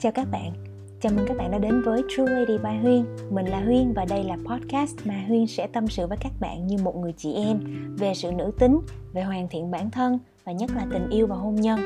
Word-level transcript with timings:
Chào 0.00 0.12
các 0.12 0.28
bạn, 0.30 0.52
chào 1.00 1.12
mừng 1.16 1.26
các 1.28 1.36
bạn 1.36 1.50
đã 1.50 1.58
đến 1.58 1.82
với 1.82 2.02
True 2.08 2.24
Lady 2.26 2.58
by 2.58 2.76
Huyên. 2.82 3.04
Mình 3.30 3.46
là 3.46 3.60
Huyên 3.60 3.92
và 3.92 4.04
đây 4.04 4.24
là 4.24 4.36
podcast 4.36 4.96
mà 5.04 5.24
Huyên 5.28 5.46
sẽ 5.46 5.66
tâm 5.66 5.88
sự 5.88 6.06
với 6.06 6.18
các 6.20 6.32
bạn 6.40 6.66
như 6.66 6.76
một 6.82 6.96
người 6.96 7.12
chị 7.16 7.32
em 7.34 7.60
Về 7.98 8.14
sự 8.14 8.32
nữ 8.32 8.50
tính, 8.58 8.80
về 9.12 9.22
hoàn 9.22 9.48
thiện 9.48 9.70
bản 9.70 9.90
thân 9.90 10.18
và 10.44 10.52
nhất 10.52 10.70
là 10.76 10.86
tình 10.92 11.08
yêu 11.10 11.26
và 11.26 11.36
hôn 11.36 11.54
nhân. 11.54 11.80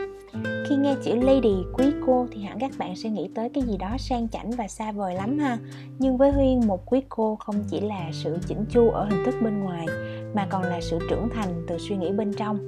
Khi 0.69 0.77
nghe 0.77 0.95
chữ 1.05 1.15
lady, 1.15 1.55
quý 1.73 1.85
cô 2.07 2.27
thì 2.33 2.43
hẳn 2.43 2.59
các 2.59 2.71
bạn 2.79 2.97
sẽ 2.97 3.11
nghĩ 3.11 3.31
tới 3.35 3.49
cái 3.49 3.65
gì 3.65 3.77
đó 3.77 3.97
sang 3.99 4.29
chảnh 4.29 4.51
và 4.51 4.69
xa 4.69 4.93
vời 4.93 5.15
lắm 5.15 5.39
ha. 5.39 5.59
Nhưng 5.99 6.17
với 6.17 6.33
Huyên, 6.33 6.67
một 6.67 6.83
quý 6.87 7.01
cô 7.09 7.37
không 7.37 7.65
chỉ 7.71 7.81
là 7.81 8.11
sự 8.13 8.39
chỉnh 8.47 8.65
chu 8.71 8.91
ở 8.91 9.05
hình 9.05 9.25
thức 9.27 9.35
bên 9.43 9.61
ngoài 9.61 9.87
Mà 10.35 10.47
còn 10.51 10.63
là 10.63 10.81
sự 10.81 10.99
trưởng 11.11 11.29
thành 11.35 11.65
từ 11.69 11.79
suy 11.79 11.97
nghĩ 11.97 12.13
bên 12.13 12.33
trong. 12.33 12.59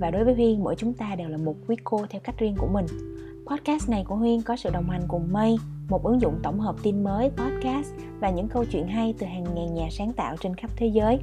Và 0.00 0.10
đối 0.10 0.24
với 0.24 0.34
Huyên, 0.34 0.62
mỗi 0.64 0.74
chúng 0.76 0.92
ta 0.92 1.14
đều 1.14 1.28
là 1.28 1.36
một 1.36 1.54
quý 1.68 1.76
cô 1.84 2.06
theo 2.10 2.20
cách 2.24 2.38
riêng 2.38 2.54
của 2.58 2.68
mình. 2.72 2.86
Podcast 3.50 3.88
này 3.88 4.04
của 4.08 4.16
Huyên 4.16 4.42
có 4.42 4.56
sự 4.56 4.70
đồng 4.70 4.90
hành 4.90 5.02
cùng 5.08 5.32
Mây, 5.32 5.56
một 5.88 6.04
ứng 6.04 6.20
dụng 6.20 6.40
tổng 6.42 6.60
hợp 6.60 6.76
tin 6.82 7.04
mới, 7.04 7.30
podcast 7.30 7.88
và 8.20 8.30
những 8.30 8.48
câu 8.48 8.64
chuyện 8.64 8.88
hay 8.88 9.14
từ 9.18 9.26
hàng 9.26 9.44
ngàn 9.54 9.74
nhà 9.74 9.88
sáng 9.90 10.12
tạo 10.12 10.36
trên 10.40 10.54
khắp 10.54 10.70
thế 10.76 10.86
giới. 10.86 11.18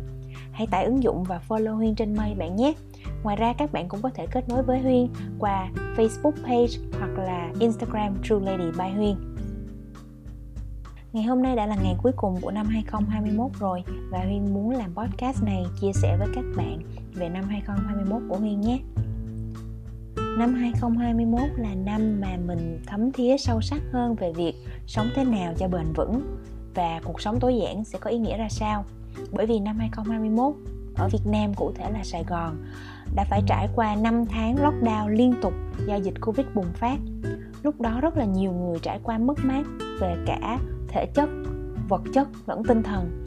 Hãy 0.52 0.68
tải 0.68 0.86
ứng 0.86 1.04
dụng 1.04 1.24
và 1.24 1.42
follow 1.48 1.76
Huyên 1.76 1.96
trên 1.96 2.16
Mây 2.16 2.36
bạn 2.36 2.56
nhé. 2.56 2.74
Ngoài 3.24 3.36
ra 3.36 3.54
các 3.58 3.72
bạn 3.72 3.88
cũng 3.88 4.02
có 4.02 4.10
thể 4.10 4.28
kết 4.32 4.50
nối 4.50 4.64
với 4.64 4.80
Huyên 4.80 5.08
qua 5.40 5.72
Facebook 5.96 6.44
page 6.44 7.00
hoặc 7.00 7.24
là 7.24 7.52
Instagram 7.60 8.16
True 8.24 8.40
Lady 8.40 8.72
by 8.78 8.90
Huyên. 8.96 9.16
Ngày 11.14 11.24
hôm 11.24 11.42
nay 11.42 11.56
đã 11.56 11.66
là 11.66 11.76
ngày 11.84 11.96
cuối 12.04 12.12
cùng 12.16 12.42
của 12.42 12.52
năm 12.52 12.66
2021 12.66 13.52
rồi 13.60 13.84
và 14.12 14.20
Huyên 14.20 14.54
muốn 14.54 14.70
làm 14.70 14.96
podcast 14.96 15.44
này 15.44 15.66
chia 15.82 15.92
sẻ 15.94 16.18
với 16.20 16.28
các 16.36 16.46
bạn 16.58 16.80
về 17.14 17.30
năm 17.30 17.44
2021 17.50 18.22
của 18.30 18.38
Huyên 18.38 18.62
nhé. 18.62 18.80
Năm 20.38 20.54
2021 20.54 21.42
là 21.58 21.76
năm 21.76 22.22
mà 22.22 22.38
mình 22.46 22.80
thấm 22.88 23.12
thía 23.12 23.38
sâu 23.38 23.62
sắc 23.62 23.82
hơn 23.92 24.16
về 24.16 24.34
việc 24.34 24.54
sống 24.88 25.08
thế 25.16 25.24
nào 25.24 25.54
cho 25.58 25.68
bền 25.68 25.94
vững 25.96 26.38
và 26.74 27.02
cuộc 27.04 27.22
sống 27.22 27.40
tối 27.40 27.56
giản 27.58 27.84
sẽ 27.84 28.00
có 28.00 28.10
ý 28.10 28.18
nghĩa 28.18 28.38
ra 28.38 28.50
sao. 28.50 28.86
Bởi 29.32 29.46
vì 29.46 29.60
năm 29.60 29.78
2021 29.80 30.54
ở 30.96 31.10
Việt 31.12 31.26
Nam 31.26 31.54
cụ 31.54 31.72
thể 31.76 31.92
là 31.92 32.04
Sài 32.04 32.24
Gòn 32.24 32.56
đã 33.16 33.26
phải 33.30 33.42
trải 33.48 33.68
qua 33.76 33.96
5 33.96 34.26
tháng 34.26 34.56
lockdown 34.56 35.08
liên 35.08 35.34
tục 35.42 35.54
do 35.88 35.96
dịch 35.96 36.22
Covid 36.22 36.46
bùng 36.56 36.72
phát. 36.74 36.98
Lúc 37.64 37.82
đó 37.82 38.00
rất 38.02 38.18
là 38.18 38.26
nhiều 38.26 38.52
người 38.52 38.80
trải 38.80 39.00
qua 39.04 39.18
mất 39.18 39.40
mát 39.44 39.64
về 40.00 40.16
cả 40.26 40.60
thể 40.88 41.06
chất, 41.14 41.30
vật 41.90 42.02
chất 42.14 42.28
lẫn 42.46 42.64
tinh 42.64 42.84
thần. 42.84 43.26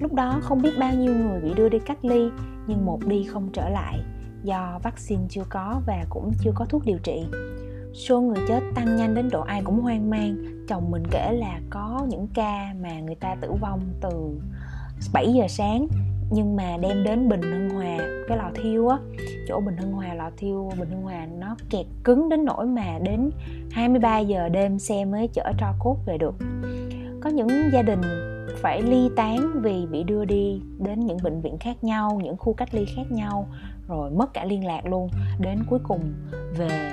Lúc 0.00 0.14
đó 0.14 0.38
không 0.42 0.62
biết 0.62 0.72
bao 0.78 0.94
nhiêu 0.94 1.14
người 1.14 1.40
bị 1.40 1.54
đưa 1.54 1.68
đi 1.68 1.78
cách 1.78 2.04
ly 2.04 2.30
nhưng 2.66 2.86
một 2.86 3.06
đi 3.06 3.24
không 3.24 3.48
trở 3.52 3.68
lại 3.68 3.98
do 4.44 4.78
vaccine 4.82 5.22
chưa 5.28 5.44
có 5.48 5.80
và 5.86 6.04
cũng 6.08 6.32
chưa 6.44 6.52
có 6.54 6.64
thuốc 6.64 6.84
điều 6.84 6.98
trị. 6.98 7.26
Số 7.94 8.20
người 8.20 8.44
chết 8.48 8.60
tăng 8.74 8.96
nhanh 8.96 9.14
đến 9.14 9.28
độ 9.30 9.40
ai 9.40 9.62
cũng 9.64 9.80
hoang 9.80 10.10
mang, 10.10 10.36
chồng 10.68 10.90
mình 10.90 11.02
kể 11.10 11.32
là 11.32 11.60
có 11.70 12.06
những 12.08 12.26
ca 12.34 12.74
mà 12.82 13.00
người 13.00 13.14
ta 13.14 13.34
tử 13.40 13.52
vong 13.60 13.80
từ 14.00 14.40
7 15.12 15.32
giờ 15.32 15.48
sáng, 15.48 15.86
nhưng 16.30 16.56
mà 16.56 16.76
đem 16.80 17.04
đến 17.04 17.28
Bình 17.28 17.42
Hưng 17.42 17.70
Hòa, 17.70 17.98
cái 18.28 18.38
lò 18.38 18.50
thiêu 18.54 18.88
á. 18.88 18.98
Chỗ 19.48 19.60
Bình 19.60 19.76
Hưng 19.76 19.92
Hòa, 19.92 20.14
lò 20.14 20.30
thiêu, 20.36 20.70
Bình 20.78 20.90
Hưng 20.90 21.02
Hòa 21.02 21.26
nó 21.38 21.56
kẹt 21.70 21.86
cứng 22.04 22.28
đến 22.28 22.44
nỗi 22.44 22.66
mà 22.66 22.98
đến 23.02 23.30
23 23.70 24.18
giờ 24.18 24.48
đêm 24.48 24.78
xe 24.78 25.04
mới 25.04 25.28
chở 25.28 25.52
tro 25.58 25.74
cốt 25.78 25.96
về 26.06 26.18
được. 26.18 26.34
Có 27.20 27.30
những 27.30 27.48
gia 27.72 27.82
đình 27.82 28.00
phải 28.62 28.82
ly 28.82 29.10
tán 29.16 29.62
vì 29.62 29.86
bị 29.86 30.02
đưa 30.02 30.24
đi 30.24 30.60
đến 30.78 31.00
những 31.00 31.18
bệnh 31.22 31.40
viện 31.40 31.58
khác 31.58 31.84
nhau, 31.84 32.20
những 32.24 32.36
khu 32.36 32.52
cách 32.52 32.74
ly 32.74 32.84
khác 32.96 33.12
nhau 33.12 33.46
rồi 33.90 34.10
mất 34.10 34.34
cả 34.34 34.44
liên 34.44 34.66
lạc 34.66 34.86
luôn. 34.86 35.08
Đến 35.38 35.58
cuối 35.70 35.78
cùng 35.82 36.12
về 36.58 36.92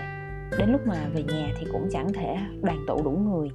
đến 0.57 0.71
lúc 0.71 0.81
mà 0.87 1.07
về 1.13 1.23
nhà 1.23 1.47
thì 1.59 1.67
cũng 1.71 1.87
chẳng 1.91 2.13
thể 2.13 2.37
đoàn 2.61 2.85
tụ 2.87 3.01
đủ 3.03 3.11
người. 3.11 3.49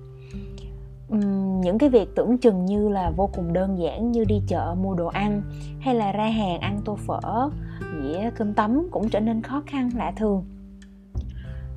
Uhm, 1.15 1.61
những 1.61 1.79
cái 1.79 1.89
việc 1.89 2.09
tưởng 2.17 2.39
chừng 2.39 2.65
như 2.65 2.89
là 2.89 3.11
vô 3.17 3.31
cùng 3.35 3.53
đơn 3.53 3.79
giản 3.79 4.13
như 4.13 4.25
đi 4.25 4.43
chợ 4.47 4.75
mua 4.83 4.95
đồ 4.95 5.07
ăn 5.07 5.43
hay 5.81 5.95
là 5.95 6.13
ra 6.13 6.29
hàng 6.29 6.61
ăn 6.61 6.79
tô 6.85 6.99
phở 7.07 7.51
dĩa 8.03 8.31
cơm 8.37 8.55
tấm 8.55 8.89
cũng 8.91 9.09
trở 9.09 9.21
nên 9.21 9.43
khó 9.43 9.63
khăn 9.67 9.91
lạ 9.97 10.13
thường. 10.17 10.45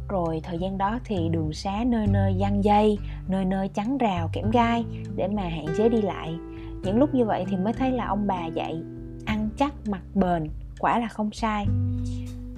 Rồi 0.09 0.41
thời 0.43 0.57
gian 0.57 0.77
đó 0.77 0.99
thì 1.05 1.29
đường 1.31 1.53
xá 1.53 1.83
nơi 1.87 2.07
nơi 2.07 2.33
giăng 2.37 2.63
dây 2.63 2.97
nơi 3.27 3.45
nơi 3.45 3.67
chắn 3.67 3.97
rào 3.97 4.29
kẽm 4.33 4.51
gai 4.51 4.85
để 5.15 5.27
mà 5.27 5.41
hạn 5.41 5.65
chế 5.77 5.89
đi 5.89 6.01
lại. 6.01 6.35
Những 6.83 6.97
lúc 6.97 7.13
như 7.13 7.25
vậy 7.25 7.45
thì 7.49 7.57
mới 7.57 7.73
thấy 7.73 7.91
là 7.91 8.05
ông 8.05 8.27
bà 8.27 8.45
dạy 8.45 8.81
ăn 9.25 9.49
chắc 9.57 9.73
mặc 9.89 10.01
bền 10.13 10.49
quả 10.79 10.99
là 10.99 11.07
không 11.07 11.31
sai. 11.31 11.65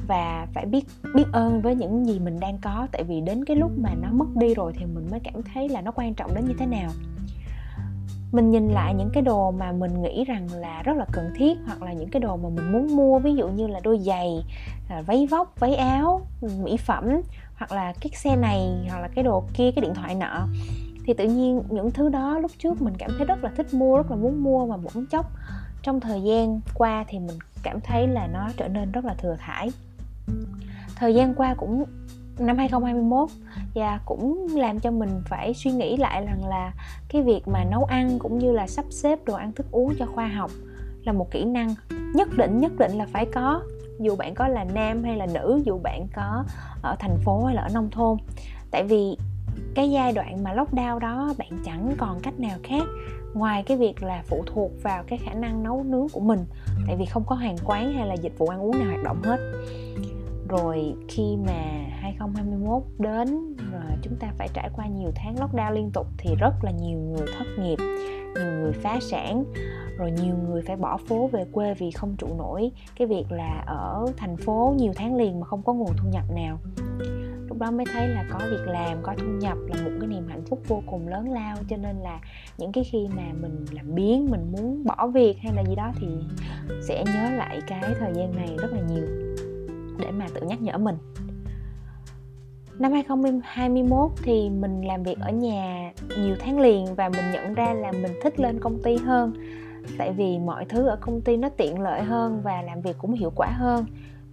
Và 0.07 0.47
phải 0.53 0.65
biết 0.65 0.85
biết 1.15 1.25
ơn 1.31 1.61
với 1.61 1.75
những 1.75 2.05
gì 2.05 2.19
mình 2.19 2.39
đang 2.39 2.57
có, 2.61 2.87
tại 2.91 3.03
vì 3.03 3.21
đến 3.21 3.45
cái 3.45 3.57
lúc 3.57 3.71
mà 3.77 3.89
nó 4.01 4.11
mất 4.11 4.25
đi 4.35 4.53
rồi 4.53 4.73
thì 4.75 4.85
mình 4.85 5.07
mới 5.11 5.19
cảm 5.19 5.43
thấy 5.53 5.69
là 5.69 5.81
nó 5.81 5.91
quan 5.91 6.13
trọng 6.13 6.35
đến 6.35 6.45
như 6.45 6.53
thế 6.59 6.65
nào. 6.65 6.89
Mình 8.31 8.51
nhìn 8.51 8.67
lại 8.67 8.93
những 8.93 9.09
cái 9.13 9.23
đồ 9.23 9.51
mà 9.51 9.71
mình 9.71 10.01
nghĩ 10.01 10.25
rằng 10.25 10.47
là 10.53 10.81
rất 10.83 10.97
là 10.97 11.05
cần 11.11 11.33
thiết, 11.35 11.57
hoặc 11.67 11.81
là 11.81 11.93
những 11.93 12.09
cái 12.09 12.19
đồ 12.19 12.37
mà 12.37 12.49
mình 12.49 12.71
muốn 12.71 12.95
mua, 12.95 13.19
ví 13.19 13.35
dụ 13.35 13.47
như 13.47 13.67
là 13.67 13.79
đôi 13.83 13.99
giày 13.99 14.45
à, 14.89 15.01
váy 15.01 15.27
vóc, 15.31 15.59
váy 15.59 15.75
áo, 15.75 16.21
mỹ 16.63 16.77
phẩm, 16.77 17.03
hoặc 17.55 17.71
là 17.71 17.93
cái 18.01 18.11
xe 18.15 18.35
này, 18.35 18.87
hoặc 18.89 18.99
là 18.99 19.07
cái 19.07 19.23
đồ 19.23 19.43
kia, 19.53 19.71
cái 19.71 19.81
điện 19.81 19.93
thoại 19.93 20.15
nọ, 20.15 20.47
thì 21.05 21.13
tự 21.13 21.25
nhiên 21.25 21.61
những 21.69 21.91
thứ 21.91 22.09
đó 22.09 22.39
lúc 22.39 22.51
trước 22.59 22.81
mình 22.81 22.93
cảm 22.97 23.11
thấy 23.17 23.25
rất 23.25 23.43
là 23.43 23.51
thích 23.57 23.73
mua, 23.73 23.97
rất 23.97 24.11
là 24.11 24.15
muốn 24.15 24.43
mua 24.43 24.65
mà 24.65 24.77
bỗng 24.77 25.05
chốc. 25.05 25.25
Trong 25.81 25.99
thời 25.99 26.21
gian 26.21 26.61
qua 26.73 27.05
thì 27.07 27.19
mình 27.19 27.39
cảm 27.63 27.81
thấy 27.81 28.07
là 28.07 28.27
nó 28.27 28.49
trở 28.57 28.67
nên 28.67 28.91
rất 28.91 29.05
là 29.05 29.13
thừa 29.13 29.35
thải. 29.39 29.71
Thời 30.95 31.15
gian 31.15 31.33
qua 31.35 31.53
cũng, 31.53 31.83
năm 32.39 32.57
2021 32.57 33.29
và 33.75 33.99
cũng 34.05 34.47
làm 34.55 34.79
cho 34.79 34.91
mình 34.91 35.21
phải 35.25 35.53
suy 35.53 35.71
nghĩ 35.71 35.97
lại 35.97 36.25
rằng 36.25 36.47
là 36.47 36.73
cái 37.09 37.21
việc 37.21 37.47
mà 37.47 37.63
nấu 37.63 37.83
ăn 37.83 38.19
cũng 38.19 38.39
như 38.39 38.51
là 38.51 38.67
sắp 38.67 38.85
xếp 38.89 39.19
đồ 39.25 39.33
ăn 39.33 39.51
thức 39.51 39.65
uống 39.71 39.93
cho 39.99 40.05
khoa 40.05 40.27
học 40.27 40.51
là 41.03 41.13
một 41.13 41.31
kỹ 41.31 41.45
năng 41.45 41.75
nhất 42.13 42.27
định 42.37 42.59
nhất 42.59 42.71
định 42.79 42.91
là 42.91 43.05
phải 43.13 43.25
có. 43.33 43.61
Dù 43.99 44.15
bạn 44.15 44.35
có 44.35 44.47
là 44.47 44.63
nam 44.63 45.03
hay 45.03 45.17
là 45.17 45.25
nữ, 45.25 45.61
dù 45.65 45.79
bạn 45.83 46.07
có 46.15 46.43
ở 46.81 46.95
thành 46.99 47.17
phố 47.23 47.45
hay 47.45 47.55
là 47.55 47.61
ở 47.61 47.69
nông 47.73 47.89
thôn. 47.91 48.17
Tại 48.71 48.83
vì 48.83 49.17
cái 49.75 49.91
giai 49.91 50.13
đoạn 50.13 50.43
mà 50.43 50.53
lockdown 50.53 50.99
đó, 50.99 51.33
bạn 51.37 51.49
chẳng 51.65 51.93
còn 51.97 52.19
cách 52.19 52.39
nào 52.39 52.57
khác. 52.63 52.83
Ngoài 53.33 53.63
cái 53.63 53.77
việc 53.77 54.03
là 54.03 54.23
phụ 54.25 54.43
thuộc 54.45 54.71
vào 54.83 55.03
cái 55.07 55.19
khả 55.19 55.33
năng 55.33 55.63
nấu 55.63 55.83
nướng 55.83 56.09
của 56.09 56.19
mình, 56.19 56.39
tại 56.87 56.95
vì 56.99 57.05
không 57.05 57.23
có 57.27 57.35
hàng 57.35 57.55
quán 57.65 57.93
hay 57.93 58.07
là 58.07 58.13
dịch 58.13 58.37
vụ 58.37 58.47
ăn 58.47 58.61
uống 58.61 58.79
nào 58.79 58.87
hoạt 58.87 59.03
động 59.03 59.21
hết. 59.23 59.37
Rồi 60.49 60.93
khi 61.07 61.37
mà 61.45 61.63
2021 61.89 62.83
đến, 62.97 63.55
rồi 63.71 63.91
chúng 64.01 64.15
ta 64.19 64.27
phải 64.37 64.47
trải 64.53 64.69
qua 64.75 64.85
nhiều 64.87 65.11
tháng 65.15 65.35
lockdown 65.35 65.73
liên 65.73 65.91
tục 65.93 66.07
thì 66.17 66.35
rất 66.35 66.53
là 66.63 66.71
nhiều 66.71 66.99
người 66.99 67.27
thất 67.37 67.45
nghiệp, 67.59 67.77
nhiều 68.35 68.51
người 68.61 68.73
phá 68.73 68.99
sản, 69.01 69.43
rồi 69.97 70.11
nhiều 70.11 70.35
người 70.47 70.61
phải 70.61 70.75
bỏ 70.75 70.97
phố 70.97 71.27
về 71.27 71.45
quê 71.51 71.73
vì 71.73 71.91
không 71.91 72.15
trụ 72.17 72.27
nổi. 72.37 72.71
Cái 72.95 73.07
việc 73.07 73.25
là 73.29 73.63
ở 73.67 74.05
thành 74.17 74.37
phố 74.37 74.75
nhiều 74.77 74.93
tháng 74.95 75.15
liền 75.15 75.39
mà 75.39 75.45
không 75.45 75.63
có 75.63 75.73
nguồn 75.73 75.91
thu 75.97 76.09
nhập 76.11 76.23
nào 76.35 76.57
lúc 77.57 77.61
đó 77.61 77.71
mới 77.71 77.85
thấy 77.93 78.07
là 78.07 78.25
có 78.31 78.39
việc 78.49 78.67
làm, 78.67 78.97
có 79.03 79.13
thu 79.17 79.25
nhập 79.25 79.57
là 79.67 79.83
một 79.83 79.91
cái 79.99 80.07
niềm 80.07 80.27
hạnh 80.27 80.41
phúc 80.49 80.61
vô 80.67 80.83
cùng 80.85 81.07
lớn 81.07 81.31
lao. 81.31 81.55
Cho 81.69 81.77
nên 81.77 81.95
là 81.97 82.19
những 82.57 82.71
cái 82.71 82.83
khi 82.83 83.07
mà 83.15 83.23
mình 83.41 83.65
làm 83.71 83.95
biến 83.95 84.27
mình 84.31 84.51
muốn 84.51 84.83
bỏ 84.83 85.07
việc 85.07 85.37
hay 85.37 85.53
là 85.53 85.63
gì 85.63 85.75
đó 85.75 85.91
thì 85.99 86.07
sẽ 86.81 87.03
nhớ 87.05 87.29
lại 87.37 87.61
cái 87.67 87.83
thời 87.99 88.13
gian 88.13 88.35
này 88.35 88.57
rất 88.57 88.73
là 88.73 88.79
nhiều 88.89 89.07
để 89.99 90.11
mà 90.11 90.25
tự 90.33 90.41
nhắc 90.41 90.61
nhở 90.61 90.77
mình. 90.77 90.95
Năm 92.79 92.91
2021 92.91 94.11
thì 94.23 94.49
mình 94.49 94.81
làm 94.81 95.03
việc 95.03 95.19
ở 95.19 95.31
nhà 95.31 95.91
nhiều 96.17 96.35
tháng 96.39 96.59
liền 96.59 96.95
và 96.95 97.09
mình 97.09 97.31
nhận 97.33 97.53
ra 97.53 97.73
là 97.73 97.91
mình 97.91 98.11
thích 98.23 98.39
lên 98.39 98.59
công 98.59 98.83
ty 98.83 98.97
hơn. 98.97 99.33
Tại 99.97 100.13
vì 100.13 100.39
mọi 100.39 100.65
thứ 100.65 100.87
ở 100.87 100.97
công 101.01 101.21
ty 101.21 101.37
nó 101.37 101.49
tiện 101.49 101.79
lợi 101.79 102.01
hơn 102.03 102.41
và 102.43 102.61
làm 102.61 102.81
việc 102.81 102.95
cũng 102.97 103.13
hiệu 103.13 103.31
quả 103.35 103.47
hơn 103.47 103.85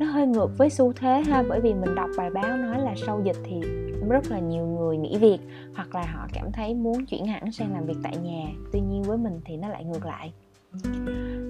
nó 0.05 0.11
hơi 0.11 0.27
ngược 0.27 0.59
với 0.59 0.71
xu 0.71 0.93
thế 0.93 1.23
ha, 1.27 1.45
bởi 1.49 1.61
vì 1.61 1.75
mình 1.75 1.95
đọc 1.95 2.11
bài 2.17 2.31
báo 2.31 2.57
nói 2.57 2.81
là 2.81 2.95
sau 3.07 3.21
dịch 3.25 3.37
thì 3.45 3.61
rất 4.09 4.31
là 4.31 4.39
nhiều 4.39 4.67
người 4.67 4.97
nghỉ 4.97 5.19
việc, 5.19 5.39
hoặc 5.75 5.95
là 5.95 6.07
họ 6.15 6.27
cảm 6.33 6.53
thấy 6.53 6.75
muốn 6.75 7.07
chuyển 7.07 7.27
hẳn 7.27 7.53
sang 7.53 7.73
làm 7.73 7.87
việc 7.87 7.97
tại 8.03 8.17
nhà, 8.17 8.47
tuy 8.73 8.81
nhiên 8.81 9.03
với 9.03 9.19
mình 9.19 9.41
thì 9.45 9.57
nó 9.57 9.69
lại 9.69 9.85
ngược 9.85 10.07
lại. 10.07 10.33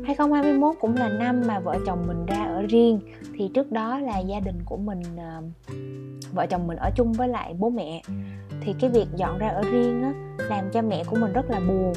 2021 0.04 0.76
cũng 0.80 0.96
là 0.96 1.08
năm 1.08 1.42
mà 1.46 1.60
vợ 1.60 1.78
chồng 1.86 2.04
mình 2.06 2.26
ra 2.26 2.44
ở 2.44 2.62
riêng, 2.62 3.00
thì 3.34 3.50
trước 3.54 3.72
đó 3.72 3.98
là 3.98 4.18
gia 4.18 4.40
đình 4.40 4.58
của 4.64 4.76
mình 4.76 5.02
ờ, 5.16 5.42
vợ 6.32 6.46
chồng 6.46 6.66
mình 6.66 6.76
ở 6.76 6.90
chung 6.96 7.12
với 7.12 7.28
lại 7.28 7.54
bố 7.58 7.70
mẹ. 7.70 8.02
Thì 8.60 8.74
cái 8.80 8.90
việc 8.90 9.06
dọn 9.16 9.38
ra 9.38 9.48
ở 9.48 9.62
riêng 9.62 10.02
á, 10.02 10.12
làm 10.48 10.70
cho 10.72 10.82
mẹ 10.82 11.04
của 11.04 11.16
mình 11.16 11.32
rất 11.32 11.50
là 11.50 11.60
buồn, 11.60 11.92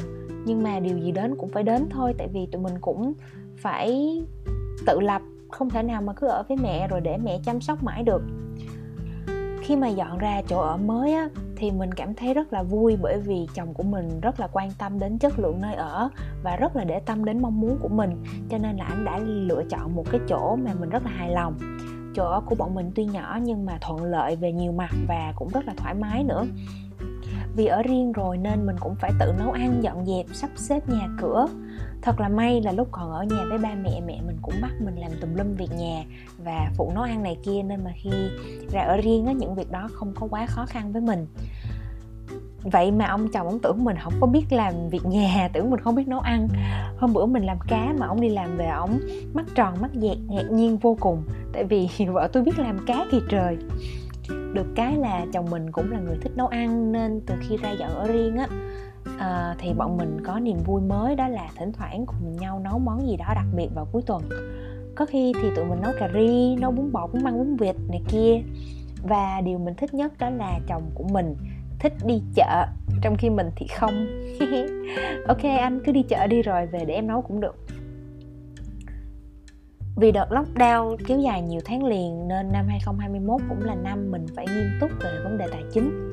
nhưng 0.46 0.62
mà 0.62 0.80
điều 0.80 0.98
gì 0.98 1.12
đến 1.12 1.36
cũng 1.36 1.50
phải 1.52 1.62
đến 1.62 1.86
thôi, 1.90 2.14
tại 2.18 2.28
vì 2.32 2.46
tụi 2.52 2.62
mình 2.62 2.74
cũng 2.80 3.12
phải 3.56 4.22
tự 4.86 5.00
lập 5.00 5.22
không 5.50 5.70
thể 5.70 5.82
nào 5.82 6.02
mà 6.02 6.12
cứ 6.12 6.26
ở 6.26 6.42
với 6.48 6.56
mẹ 6.56 6.88
rồi 6.88 7.00
để 7.00 7.16
mẹ 7.16 7.40
chăm 7.44 7.60
sóc 7.60 7.82
mãi 7.82 8.02
được. 8.02 8.22
Khi 9.62 9.76
mà 9.76 9.88
dọn 9.88 10.18
ra 10.18 10.42
chỗ 10.48 10.60
ở 10.60 10.76
mới 10.76 11.14
á, 11.14 11.28
thì 11.56 11.70
mình 11.70 11.94
cảm 11.94 12.14
thấy 12.14 12.34
rất 12.34 12.52
là 12.52 12.62
vui 12.62 12.96
bởi 13.02 13.20
vì 13.20 13.46
chồng 13.54 13.74
của 13.74 13.82
mình 13.82 14.20
rất 14.20 14.40
là 14.40 14.48
quan 14.52 14.70
tâm 14.78 14.98
đến 14.98 15.18
chất 15.18 15.38
lượng 15.38 15.60
nơi 15.60 15.74
ở 15.74 16.08
và 16.42 16.56
rất 16.56 16.76
là 16.76 16.84
để 16.84 17.00
tâm 17.00 17.24
đến 17.24 17.42
mong 17.42 17.60
muốn 17.60 17.78
của 17.80 17.88
mình. 17.88 18.24
Cho 18.50 18.58
nên 18.58 18.76
là 18.76 18.84
anh 18.84 19.04
đã 19.04 19.18
lựa 19.18 19.62
chọn 19.70 19.94
một 19.94 20.04
cái 20.10 20.20
chỗ 20.28 20.56
mà 20.56 20.74
mình 20.80 20.90
rất 20.90 21.04
là 21.04 21.10
hài 21.10 21.30
lòng. 21.30 21.54
Chỗ 22.14 22.24
ở 22.24 22.40
của 22.46 22.54
bọn 22.54 22.74
mình 22.74 22.90
tuy 22.94 23.04
nhỏ 23.04 23.38
nhưng 23.42 23.66
mà 23.66 23.78
thuận 23.80 24.04
lợi 24.04 24.36
về 24.36 24.52
nhiều 24.52 24.72
mặt 24.72 24.90
và 25.08 25.32
cũng 25.36 25.48
rất 25.48 25.66
là 25.66 25.74
thoải 25.76 25.94
mái 25.94 26.24
nữa. 26.24 26.44
Vì 27.56 27.66
ở 27.66 27.82
riêng 27.82 28.12
rồi 28.12 28.38
nên 28.38 28.66
mình 28.66 28.76
cũng 28.80 28.94
phải 28.94 29.12
tự 29.20 29.32
nấu 29.38 29.52
ăn 29.52 29.82
dọn 29.82 30.06
dẹp 30.06 30.26
sắp 30.32 30.50
xếp 30.56 30.88
nhà 30.88 31.08
cửa 31.20 31.46
thật 32.02 32.20
là 32.20 32.28
may 32.28 32.60
là 32.60 32.72
lúc 32.72 32.88
còn 32.90 33.12
ở 33.12 33.24
nhà 33.24 33.44
với 33.48 33.58
ba 33.58 33.74
mẹ 33.82 34.00
mẹ 34.06 34.20
mình 34.26 34.36
cũng 34.42 34.54
bắt 34.62 34.72
mình 34.80 34.96
làm 34.96 35.10
tùm 35.20 35.34
lum 35.34 35.54
việc 35.54 35.70
nhà 35.78 36.04
và 36.38 36.70
phụ 36.76 36.92
nấu 36.94 37.02
ăn 37.02 37.22
này 37.22 37.36
kia, 37.42 37.62
nên 37.62 37.84
mà 37.84 37.90
khi 37.96 38.10
ra 38.72 38.80
ở 38.80 38.96
riêng 38.96 39.26
á, 39.26 39.32
những 39.32 39.54
việc 39.54 39.70
đó 39.70 39.88
không 39.92 40.12
có 40.20 40.26
quá 40.30 40.46
khó 40.46 40.66
khăn 40.66 40.92
với 40.92 41.02
mình. 41.02 41.26
Vậy 42.62 42.90
mà 42.90 43.06
ông 43.06 43.28
chồng 43.28 43.46
ông 43.46 43.58
tưởng 43.58 43.84
mình 43.84 43.96
không 44.02 44.12
có 44.20 44.26
biết 44.26 44.44
làm 44.50 44.88
việc 44.90 45.06
nhà, 45.06 45.48
tưởng 45.52 45.70
mình 45.70 45.80
không 45.80 45.94
biết 45.94 46.08
nấu 46.08 46.20
ăn. 46.20 46.48
Hôm 46.98 47.12
bữa 47.12 47.26
mình 47.26 47.42
làm 47.42 47.58
cá 47.68 47.94
mà 47.98 48.06
ông 48.06 48.20
đi 48.20 48.28
làm 48.28 48.56
về, 48.56 48.66
ông 48.66 49.00
mắt 49.34 49.46
tròn, 49.54 49.74
mắt 49.80 49.90
dẹt, 49.94 50.18
ngạc 50.28 50.50
nhiên 50.50 50.76
vô 50.76 50.96
cùng. 51.00 51.22
Tại 51.52 51.64
vì 51.64 51.88
vợ 52.12 52.28
tôi 52.32 52.42
biết 52.42 52.58
làm 52.58 52.86
cá 52.86 53.06
kìa 53.10 53.20
trời. 53.28 53.56
Được 54.54 54.66
cái 54.76 54.96
là 54.96 55.26
chồng 55.32 55.50
mình 55.50 55.72
cũng 55.72 55.92
là 55.92 55.98
người 55.98 56.16
thích 56.22 56.32
nấu 56.36 56.46
ăn, 56.46 56.92
nên 56.92 57.20
từ 57.26 57.34
khi 57.40 57.56
ra 57.56 57.74
vợ 57.78 57.86
ở 57.86 58.06
riêng 58.06 58.36
á 58.36 58.48
à, 59.18 59.54
thì 59.58 59.72
bọn 59.72 59.96
mình 59.96 60.20
có 60.24 60.40
niềm 60.40 60.58
vui 60.64 60.80
mới 60.80 61.14
đó 61.14 61.28
là 61.28 61.48
thỉnh 61.56 61.72
thoảng 61.72 62.06
cùng 62.06 62.36
nhau 62.36 62.60
nấu 62.64 62.78
món 62.78 63.06
gì 63.06 63.16
đó 63.16 63.24
đặc 63.34 63.46
biệt 63.56 63.68
vào 63.74 63.86
cuối 63.92 64.02
tuần. 64.06 64.22
Có 64.94 65.06
khi 65.06 65.32
thì 65.42 65.48
tụi 65.56 65.64
mình 65.64 65.80
nấu 65.82 65.92
cà 65.98 66.08
ri 66.14 66.56
nấu 66.56 66.70
bún 66.70 66.92
bò 66.92 67.06
bún 67.06 67.24
măng 67.24 67.38
bún 67.38 67.56
vịt 67.56 67.76
này 67.88 68.02
kia. 68.08 68.40
Và 69.02 69.40
điều 69.40 69.58
mình 69.58 69.74
thích 69.74 69.94
nhất 69.94 70.12
đó 70.18 70.30
là 70.30 70.60
chồng 70.66 70.90
của 70.94 71.04
mình 71.12 71.36
thích 71.78 71.92
đi 72.04 72.22
chợ 72.34 72.66
trong 73.02 73.16
khi 73.18 73.30
mình 73.30 73.50
thì 73.56 73.66
không. 73.66 74.06
Ok 75.28 75.42
anh 75.42 75.80
cứ 75.84 75.92
đi 75.92 76.02
chợ 76.02 76.26
đi 76.26 76.42
rồi 76.42 76.66
về 76.66 76.84
để 76.84 76.94
em 76.94 77.06
nấu 77.06 77.22
cũng 77.22 77.40
được. 77.40 77.56
Vì 79.96 80.12
đợt 80.12 80.28
lockdown 80.30 80.96
kéo 81.06 81.18
dài 81.18 81.42
nhiều 81.42 81.60
tháng 81.64 81.84
liền 81.84 82.28
nên 82.28 82.52
năm 82.52 82.66
2021 82.68 83.40
cũng 83.48 83.62
là 83.62 83.74
năm 83.74 84.10
mình 84.10 84.26
phải 84.36 84.46
nghiêm 84.46 84.70
túc 84.80 84.90
về 85.00 85.10
vấn 85.24 85.38
đề 85.38 85.46
tài 85.50 85.62
chính. 85.72 86.07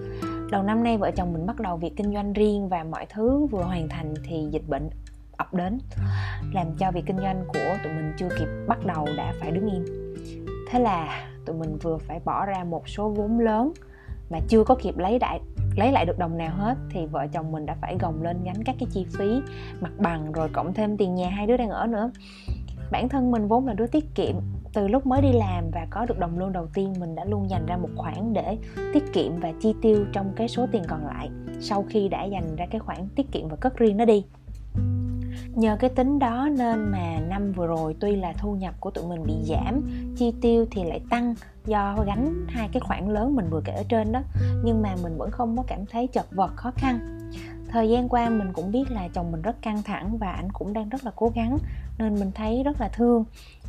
Đầu 0.51 0.63
năm 0.63 0.83
nay 0.83 0.97
vợ 0.97 1.11
chồng 1.11 1.33
mình 1.33 1.45
bắt 1.45 1.59
đầu 1.59 1.77
việc 1.77 1.93
kinh 1.97 2.13
doanh 2.13 2.33
riêng 2.33 2.69
và 2.69 2.83
mọi 2.83 3.05
thứ 3.09 3.45
vừa 3.51 3.63
hoàn 3.63 3.89
thành 3.89 4.13
thì 4.23 4.47
dịch 4.51 4.67
bệnh 4.67 4.89
ập 5.37 5.53
đến, 5.53 5.79
làm 6.53 6.67
cho 6.77 6.91
việc 6.91 7.03
kinh 7.05 7.17
doanh 7.17 7.43
của 7.47 7.75
tụi 7.83 7.93
mình 7.93 8.13
chưa 8.17 8.29
kịp 8.39 8.47
bắt 8.67 8.85
đầu 8.85 9.07
đã 9.17 9.33
phải 9.39 9.51
đứng 9.51 9.71
im. 9.71 9.85
Thế 10.69 10.79
là 10.79 11.27
tụi 11.45 11.55
mình 11.55 11.77
vừa 11.77 11.97
phải 11.97 12.19
bỏ 12.25 12.45
ra 12.45 12.63
một 12.63 12.89
số 12.89 13.09
vốn 13.09 13.39
lớn 13.39 13.73
mà 14.29 14.39
chưa 14.47 14.63
có 14.63 14.75
kịp 14.75 14.97
lấy 14.97 15.19
lại 15.19 15.39
lấy 15.75 15.91
lại 15.91 16.05
được 16.05 16.19
đồng 16.19 16.37
nào 16.37 16.55
hết, 16.57 16.77
thì 16.89 17.05
vợ 17.05 17.27
chồng 17.33 17.51
mình 17.51 17.65
đã 17.65 17.75
phải 17.81 17.97
gồng 17.99 18.23
lên 18.23 18.43
gánh 18.43 18.63
các 18.63 18.75
cái 18.79 18.89
chi 18.91 19.05
phí, 19.17 19.41
mặt 19.81 19.91
bằng, 19.97 20.31
rồi 20.31 20.49
cộng 20.53 20.73
thêm 20.73 20.97
tiền 20.97 21.15
nhà 21.15 21.29
hai 21.29 21.47
đứa 21.47 21.57
đang 21.57 21.69
ở 21.69 21.87
nữa 21.87 22.11
bản 22.91 23.09
thân 23.09 23.31
mình 23.31 23.47
vốn 23.47 23.67
là 23.67 23.73
đứa 23.73 23.87
tiết 23.87 24.15
kiệm 24.15 24.35
từ 24.75 24.87
lúc 24.87 25.05
mới 25.05 25.21
đi 25.21 25.31
làm 25.31 25.69
và 25.71 25.87
có 25.89 26.05
được 26.05 26.19
đồng 26.19 26.39
lương 26.39 26.51
đầu 26.51 26.67
tiên, 26.73 26.93
mình 26.99 27.15
đã 27.15 27.25
luôn 27.25 27.49
dành 27.49 27.65
ra 27.65 27.77
một 27.77 27.89
khoản 27.95 28.33
để 28.33 28.57
tiết 28.93 29.03
kiệm 29.13 29.39
và 29.39 29.53
chi 29.61 29.73
tiêu 29.81 30.05
trong 30.13 30.33
cái 30.35 30.47
số 30.47 30.67
tiền 30.71 30.83
còn 30.87 31.05
lại 31.05 31.29
sau 31.59 31.85
khi 31.89 32.09
đã 32.09 32.23
dành 32.23 32.55
ra 32.55 32.65
cái 32.71 32.79
khoản 32.79 33.07
tiết 33.15 33.31
kiệm 33.31 33.47
và 33.47 33.55
cất 33.55 33.77
riêng 33.77 33.97
nó 33.97 34.05
đi. 34.05 34.25
Nhờ 35.55 35.77
cái 35.79 35.89
tính 35.89 36.19
đó 36.19 36.49
nên 36.57 36.91
mà 36.91 37.19
năm 37.29 37.51
vừa 37.51 37.67
rồi 37.67 37.95
tuy 37.99 38.15
là 38.15 38.33
thu 38.33 38.55
nhập 38.55 38.73
của 38.79 38.91
tụi 38.91 39.05
mình 39.07 39.23
bị 39.23 39.33
giảm, 39.43 39.81
chi 40.17 40.33
tiêu 40.41 40.65
thì 40.71 40.83
lại 40.83 41.01
tăng 41.09 41.35
do 41.65 41.97
gánh 42.05 42.45
hai 42.47 42.69
cái 42.73 42.79
khoản 42.79 43.09
lớn 43.09 43.35
mình 43.35 43.49
vừa 43.49 43.61
kể 43.65 43.73
ở 43.73 43.83
trên 43.89 44.11
đó, 44.11 44.21
nhưng 44.63 44.81
mà 44.81 44.95
mình 45.03 45.17
vẫn 45.17 45.31
không 45.31 45.57
có 45.57 45.63
cảm 45.67 45.85
thấy 45.85 46.07
chật 46.07 46.25
vật 46.31 46.51
khó 46.55 46.71
khăn. 46.75 46.99
Thời 47.69 47.89
gian 47.89 48.09
qua 48.09 48.29
mình 48.29 48.53
cũng 48.53 48.71
biết 48.71 48.91
là 48.91 49.07
chồng 49.07 49.31
mình 49.31 49.41
rất 49.41 49.61
căng 49.61 49.83
thẳng 49.83 50.17
và 50.17 50.31
anh 50.31 50.51
cũng 50.51 50.73
đang 50.73 50.89
rất 50.89 51.05
là 51.05 51.11
cố 51.15 51.31
gắng, 51.35 51.57
nên 51.97 52.15
mình 52.15 52.31
thấy 52.35 52.63
rất 52.63 52.81
là 52.81 52.89
thương 52.89 53.25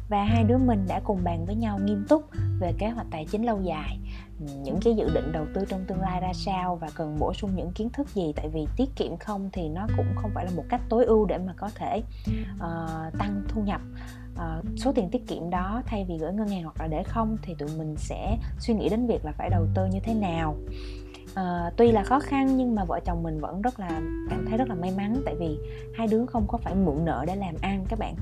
và 0.09 0.25
hai 0.25 0.45
đứa 0.45 0.59
mình 0.59 0.85
đã 0.89 1.01
cùng 1.05 1.25
bàn 1.25 1.47
với 1.47 1.55
nhau 1.55 1.79
nghiêm 1.79 2.05
túc 2.09 2.23
về 2.61 2.73
kế 2.79 2.89
hoạch 2.89 3.07
tài 3.11 3.27
chính 3.31 3.47
lâu 3.47 3.63
dài. 3.63 3.99
Những 4.39 4.81
cái 4.85 4.95
dự 4.95 5.11
định 5.15 5.33
đầu 5.33 5.47
tư 5.55 5.65
trong 5.69 5.85
tương 5.89 6.01
lai 6.01 6.21
ra 6.21 6.33
sao 6.33 6.77
và 6.77 6.89
cần 6.95 7.19
bổ 7.19 7.35
sung 7.35 7.51
những 7.57 7.73
kiến 7.73 7.91
thức 7.91 8.09
gì? 8.15 8.33
Tại 8.37 8.49
vì 8.49 8.67
tiết 8.77 8.97
kiệm 8.97 9.17
không 9.17 9.51
thì 9.53 9.69
nó 9.69 9.87
cũng 9.97 10.07
không 10.17 10.31
phải 10.35 10.45
là 10.45 10.51
một 10.57 10.65
cách 10.69 10.81
tối 10.89 11.05
ưu 11.05 11.27
để 11.27 11.39
mà 11.39 11.53
có 11.57 11.71
thể 11.75 12.03
uh, 12.55 13.19
tăng 13.19 13.43
thu 13.49 13.63
nhập. 13.63 13.81
Uh, 14.35 14.79
số 14.79 14.93
tiền 14.93 15.11
tiết 15.11 15.27
kiệm 15.29 15.51
đó 15.51 15.83
thay 15.87 16.07
vì 16.09 16.19
gửi 16.19 16.33
ngân 16.33 16.49
hàng 16.49 16.63
hoặc 16.63 16.81
là 16.81 16.87
để 16.87 17.03
không 17.03 17.37
thì 17.43 17.55
tụi 17.55 17.69
mình 17.79 17.95
sẽ 17.97 18.39
suy 18.59 18.75
nghĩ 18.75 18.89
đến 18.89 19.07
việc 19.07 19.25
là 19.25 19.33
phải 19.33 19.51
đầu 19.51 19.67
tư 19.75 19.87
như 19.87 20.01
thế 20.01 20.15
nào 20.15 20.57
à, 21.37 21.71
tuy 21.77 21.93
là 21.93 22.03
khó 22.03 22.21
khăn 22.21 22.57
nhưng 22.57 22.75
mà 22.75 22.85
vợ 22.85 23.01
chồng 23.05 23.23
mình 23.23 23.41
vẫn 23.41 23.63
rất 23.63 23.81
là 23.81 24.01
cảm 24.31 24.47
thấy 24.49 24.59
rất 24.59 24.69
là 24.69 24.75
may 24.75 24.93
mắn. 24.97 25.23
Tại 25.25 25.35
vì 25.39 25.59
hai 25.95 26.07
đứa 26.07 26.27
không 26.27 26.45
có 26.49 26.59
phải 26.59 26.75
mượn 26.75 27.05
nợ 27.05 27.25
để 27.27 27.37
làm 27.37 27.55
ăn 27.61 27.85
các 27.89 27.99
bạn. 27.99 28.15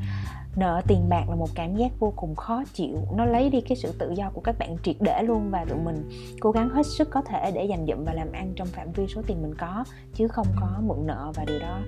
Nợ 0.56 0.82
tiền 0.86 1.08
bạc 1.08 1.24
là 1.28 1.36
một 1.36 1.48
cảm 1.54 1.76
giác 1.76 1.92
vô 1.98 2.12
cùng 2.16 2.34
khó 2.34 2.64
chịu. 2.72 2.98
Nó 3.16 3.24
lấy 3.24 3.50
đi 3.50 3.60
cái 3.60 3.76
sự 3.76 3.92
tự 3.98 4.10
do 4.10 4.30
của 4.30 4.40
các 4.40 4.58
bạn 4.58 4.76
triệt 4.82 4.96
để 5.00 5.22
luôn 5.22 5.50
và 5.50 5.64
tụi 5.64 5.78
mình 5.78 6.10
cố 6.40 6.50
gắng 6.50 6.68
hết 6.68 6.86
sức 6.86 7.10
có 7.10 7.22
thể 7.22 7.50
để 7.50 7.64
dành 7.64 7.86
dụm 7.86 8.04
và 8.04 8.12
làm 8.12 8.32
ăn 8.32 8.52
trong 8.56 8.68
phạm 8.68 8.92
vi 8.92 9.06
số 9.06 9.22
tiền 9.26 9.42
mình 9.42 9.54
có 9.54 9.84
chứ 10.14 10.28
không 10.28 10.46
có 10.60 10.68
mượn 10.86 11.06
nợ 11.06 11.32
và 11.34 11.44
điều 11.44 11.58
đó 11.58 11.78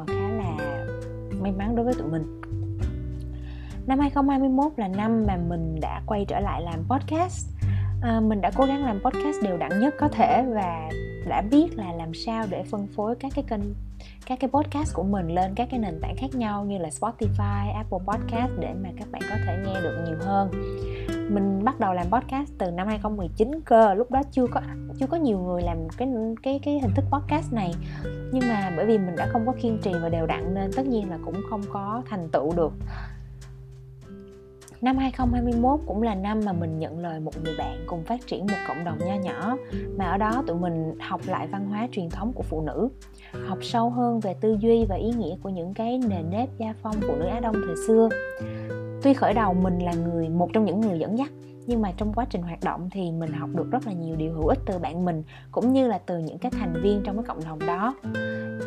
uh, 0.00 0.08
khá 0.08 0.28
là 0.28 0.56
may 1.40 1.52
mắn 1.52 1.76
đối 1.76 1.84
với 1.84 1.94
tụi 1.94 2.08
mình. 2.08 2.40
Năm 3.86 3.98
2021 3.98 4.72
là 4.76 4.88
năm 4.88 5.24
mà 5.26 5.36
mình 5.36 5.80
đã 5.80 6.02
quay 6.06 6.24
trở 6.28 6.40
lại 6.40 6.62
làm 6.62 6.84
podcast 6.88 7.61
à, 8.02 8.20
mình 8.20 8.40
đã 8.40 8.50
cố 8.56 8.64
gắng 8.64 8.84
làm 8.84 9.00
podcast 9.00 9.42
đều 9.42 9.56
đặn 9.56 9.80
nhất 9.80 9.94
có 9.98 10.08
thể 10.08 10.44
và 10.54 10.88
đã 11.28 11.42
biết 11.50 11.68
là 11.76 11.92
làm 11.92 12.14
sao 12.14 12.46
để 12.50 12.62
phân 12.62 12.86
phối 12.86 13.14
các 13.16 13.32
cái 13.34 13.44
kênh 13.48 13.60
các 14.26 14.38
cái 14.40 14.50
podcast 14.50 14.94
của 14.94 15.02
mình 15.02 15.34
lên 15.34 15.54
các 15.56 15.68
cái 15.70 15.80
nền 15.80 15.98
tảng 16.02 16.16
khác 16.16 16.34
nhau 16.34 16.64
như 16.64 16.78
là 16.78 16.88
Spotify, 16.88 17.74
Apple 17.74 17.98
Podcast 18.06 18.52
để 18.60 18.74
mà 18.82 18.88
các 18.98 19.08
bạn 19.12 19.22
có 19.30 19.36
thể 19.46 19.56
nghe 19.66 19.80
được 19.80 20.04
nhiều 20.06 20.16
hơn. 20.20 20.50
Mình 21.34 21.64
bắt 21.64 21.80
đầu 21.80 21.94
làm 21.94 22.06
podcast 22.10 22.50
từ 22.58 22.70
năm 22.70 22.88
2019 22.88 23.60
cơ, 23.64 23.94
lúc 23.94 24.10
đó 24.10 24.22
chưa 24.32 24.46
có 24.46 24.60
chưa 24.98 25.06
có 25.06 25.16
nhiều 25.16 25.38
người 25.38 25.62
làm 25.62 25.76
cái 25.96 26.08
cái 26.42 26.60
cái 26.62 26.80
hình 26.80 26.94
thức 26.94 27.04
podcast 27.10 27.52
này. 27.52 27.74
Nhưng 28.32 28.48
mà 28.48 28.72
bởi 28.76 28.86
vì 28.86 28.98
mình 28.98 29.16
đã 29.16 29.26
không 29.26 29.46
có 29.46 29.52
kiên 29.62 29.78
trì 29.82 29.92
và 30.02 30.08
đều 30.08 30.26
đặn 30.26 30.54
nên 30.54 30.70
tất 30.76 30.86
nhiên 30.86 31.10
là 31.10 31.18
cũng 31.24 31.36
không 31.50 31.62
có 31.72 32.02
thành 32.10 32.28
tựu 32.32 32.54
được 32.56 32.72
Năm 34.82 34.98
2021 34.98 35.80
cũng 35.86 36.02
là 36.02 36.14
năm 36.14 36.40
mà 36.44 36.52
mình 36.52 36.78
nhận 36.78 36.98
lời 36.98 37.20
một 37.20 37.32
người 37.44 37.54
bạn 37.58 37.84
cùng 37.86 38.04
phát 38.04 38.26
triển 38.26 38.46
một 38.46 38.54
cộng 38.68 38.84
đồng 38.84 38.98
nho 38.98 39.14
nhỏ. 39.14 39.56
Mà 39.98 40.04
ở 40.04 40.16
đó 40.16 40.44
tụi 40.46 40.56
mình 40.56 40.98
học 41.00 41.20
lại 41.26 41.46
văn 41.46 41.66
hóa 41.68 41.88
truyền 41.92 42.10
thống 42.10 42.32
của 42.32 42.42
phụ 42.42 42.60
nữ, 42.60 42.88
học 43.46 43.58
sâu 43.62 43.90
hơn 43.90 44.20
về 44.20 44.34
tư 44.40 44.56
duy 44.60 44.84
và 44.88 44.96
ý 44.96 45.10
nghĩa 45.18 45.36
của 45.42 45.48
những 45.48 45.74
cái 45.74 45.98
nền 45.98 46.30
nếp 46.30 46.48
gia 46.58 46.74
phong 46.82 46.94
phụ 47.00 47.14
nữ 47.16 47.24
Á 47.26 47.40
Đông 47.40 47.54
thời 47.66 47.76
xưa. 47.86 48.08
Tuy 49.02 49.14
khởi 49.14 49.34
đầu 49.34 49.54
mình 49.54 49.78
là 49.78 49.92
người 49.92 50.28
một 50.28 50.48
trong 50.52 50.64
những 50.64 50.80
người 50.80 50.98
dẫn 50.98 51.18
dắt 51.18 51.30
nhưng 51.66 51.82
mà 51.82 51.92
trong 51.96 52.12
quá 52.14 52.26
trình 52.30 52.42
hoạt 52.42 52.64
động 52.64 52.88
thì 52.92 53.10
mình 53.10 53.32
học 53.32 53.50
được 53.54 53.70
rất 53.70 53.86
là 53.86 53.92
nhiều 53.92 54.16
điều 54.16 54.32
hữu 54.32 54.46
ích 54.46 54.58
từ 54.66 54.78
bạn 54.78 55.04
mình 55.04 55.22
cũng 55.50 55.72
như 55.72 55.88
là 55.88 55.98
từ 55.98 56.18
những 56.18 56.38
cái 56.38 56.50
thành 56.50 56.82
viên 56.82 57.00
trong 57.04 57.16
cái 57.16 57.24
cộng 57.28 57.44
đồng 57.44 57.58
đó. 57.66 57.94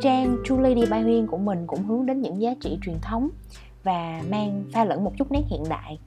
Trang 0.02 0.38
True 0.46 0.62
Lady 0.62 0.86
Bay 0.90 1.02
Huyên 1.02 1.28
của 1.28 1.38
mình 1.38 1.68
cũng 1.68 1.84
hướng 1.84 2.06
đến 2.06 2.22
những 2.22 2.42
giá 2.42 2.56
trị 2.62 2.78
truyền 2.82 2.96
thống 3.02 3.30
và 3.84 4.22
mang 4.30 4.64
pha 4.74 4.86
lẫn 4.86 5.04
một 5.04 5.12
chút 5.18 5.32
nét 5.32 5.42
hiện 5.48 5.64
đại 5.70 6.00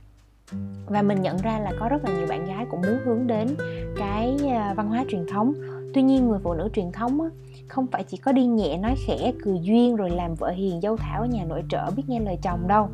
và 0.87 1.02
mình 1.02 1.23
nhận 1.23 1.37
ra 1.37 1.59
là 1.59 1.73
có 1.81 1.88
rất 1.88 2.05
là 2.05 2.17
nhiều 2.17 2.26
bạn 2.28 2.47
gái 2.47 2.67
cũng 2.71 2.81
muốn 2.81 2.99
hướng 3.05 3.26
đến 3.26 3.49
cái 3.97 4.37
à, 4.49 4.75
văn 4.76 4.88
hóa 4.88 5.05
truyền 5.09 5.26
thống. 5.33 5.52
Tuy 5.95 6.02
nhiên 6.02 6.28
người 6.28 6.38
phụ 6.43 6.55
nữ 6.55 6.69
truyền 6.75 6.93
thống 6.93 7.21
á, 7.21 7.28
không 7.69 7.87
phải 7.87 8.05
chỉ 8.05 8.17
có 8.17 8.33
đi 8.33 8.47
nhẹ 8.47 8.76
nói 8.76 8.95
khẽ 9.07 9.33
cười 9.45 9.59
duyên 9.62 9.97
rồi 9.97 10.11
làm 10.11 10.35
vợ 10.35 10.50
hiền 10.50 10.81
dâu 10.81 10.97
thảo 10.97 11.21
ở 11.21 11.26
nhà 11.26 11.45
nội 11.45 11.62
trợ 11.69 11.90
biết 11.90 12.02
nghe 12.07 12.21
lời 12.21 12.38
chồng 12.43 12.69
đâu. 12.69 12.88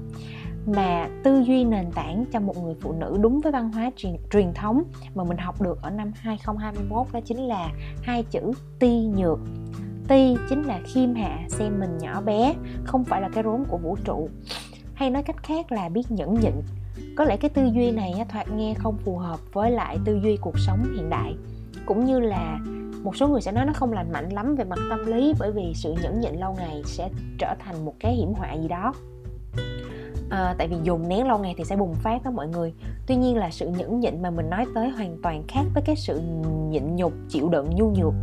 Mà 0.66 1.08
tư 1.24 1.42
duy 1.46 1.64
nền 1.64 1.90
tảng 1.90 2.24
cho 2.32 2.40
một 2.40 2.62
người 2.62 2.74
phụ 2.80 2.92
nữ 2.92 3.18
đúng 3.20 3.40
với 3.40 3.52
văn 3.52 3.72
hóa 3.72 3.90
truyền, 3.96 4.16
truyền 4.30 4.54
thống 4.54 4.82
mà 5.14 5.24
mình 5.24 5.38
học 5.38 5.60
được 5.62 5.82
ở 5.82 5.90
năm 5.90 6.12
2021 6.14 7.06
đó 7.12 7.20
chính 7.24 7.38
là 7.38 7.70
hai 8.02 8.22
chữ 8.22 8.52
ti 8.78 9.06
nhược. 9.16 9.38
Ti 10.08 10.36
chính 10.48 10.62
là 10.62 10.80
khiêm 10.84 11.14
hạ 11.14 11.38
xem 11.48 11.80
mình 11.80 11.98
nhỏ 11.98 12.20
bé 12.20 12.54
không 12.84 13.04
phải 13.04 13.20
là 13.20 13.28
cái 13.28 13.44
rốn 13.44 13.64
của 13.68 13.78
vũ 13.78 13.96
trụ. 14.04 14.28
Hay 14.94 15.10
nói 15.10 15.22
cách 15.22 15.42
khác 15.42 15.72
là 15.72 15.88
biết 15.88 16.10
nhẫn 16.10 16.34
nhịn 16.34 16.52
có 17.16 17.24
lẽ 17.24 17.36
cái 17.36 17.50
tư 17.50 17.64
duy 17.74 17.90
này 17.90 18.12
thoạt 18.28 18.48
nghe 18.48 18.74
không 18.74 18.96
phù 18.96 19.16
hợp 19.16 19.40
với 19.52 19.70
lại 19.70 19.98
tư 20.04 20.20
duy 20.22 20.36
cuộc 20.36 20.58
sống 20.58 20.84
hiện 20.96 21.10
đại. 21.10 21.34
Cũng 21.86 22.04
như 22.04 22.20
là 22.20 22.58
một 23.02 23.16
số 23.16 23.28
người 23.28 23.40
sẽ 23.40 23.52
nói 23.52 23.66
nó 23.66 23.72
không 23.72 23.92
lành 23.92 24.12
mạnh 24.12 24.28
lắm 24.28 24.56
về 24.56 24.64
mặt 24.64 24.78
tâm 24.90 25.06
lý 25.06 25.32
bởi 25.38 25.52
vì 25.52 25.72
sự 25.74 25.94
nhẫn 26.02 26.20
nhịn 26.20 26.34
lâu 26.34 26.54
ngày 26.58 26.82
sẽ 26.84 27.08
trở 27.38 27.54
thành 27.58 27.84
một 27.84 27.94
cái 28.00 28.14
hiểm 28.14 28.34
họa 28.34 28.52
gì 28.54 28.68
đó. 28.68 28.94
À, 30.30 30.54
tại 30.58 30.68
vì 30.68 30.76
dùng 30.82 31.08
nén 31.08 31.26
lâu 31.28 31.38
ngày 31.38 31.54
thì 31.58 31.64
sẽ 31.64 31.76
bùng 31.76 31.94
phát 31.94 32.24
đó 32.24 32.30
mọi 32.30 32.48
người. 32.48 32.72
Tuy 33.06 33.16
nhiên 33.16 33.36
là 33.36 33.50
sự 33.50 33.68
nhẫn 33.68 34.00
nhịn 34.00 34.22
mà 34.22 34.30
mình 34.30 34.50
nói 34.50 34.66
tới 34.74 34.88
hoàn 34.88 35.16
toàn 35.22 35.42
khác 35.48 35.62
với 35.74 35.82
cái 35.86 35.96
sự 35.96 36.20
nhịn 36.68 36.96
nhục 36.96 37.12
chịu 37.28 37.48
đựng 37.48 37.70
nhu 37.74 37.90
nhược. 37.90 38.14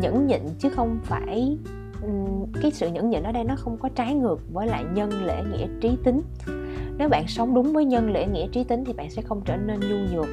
Nhẫn 0.00 0.26
nhịn 0.26 0.40
chứ 0.58 0.68
không 0.70 0.98
phải 1.04 1.58
cái 2.62 2.70
sự 2.70 2.88
nhẫn 2.88 3.10
nhịn 3.10 3.22
ở 3.22 3.32
đây 3.32 3.44
nó 3.44 3.56
không 3.56 3.76
có 3.76 3.88
trái 3.88 4.14
ngược 4.14 4.40
với 4.52 4.66
lại 4.66 4.84
nhân 4.94 5.10
lễ 5.24 5.42
nghĩa 5.52 5.66
trí 5.80 5.96
tính 6.04 6.22
nếu 6.98 7.08
bạn 7.08 7.28
sống 7.28 7.54
đúng 7.54 7.72
với 7.72 7.84
nhân 7.84 8.10
lễ 8.10 8.26
nghĩa 8.26 8.48
trí 8.52 8.64
tính 8.64 8.84
thì 8.84 8.92
bạn 8.92 9.10
sẽ 9.10 9.22
không 9.22 9.40
trở 9.44 9.56
nên 9.56 9.80
nhu 9.80 9.96
nhược 10.14 10.26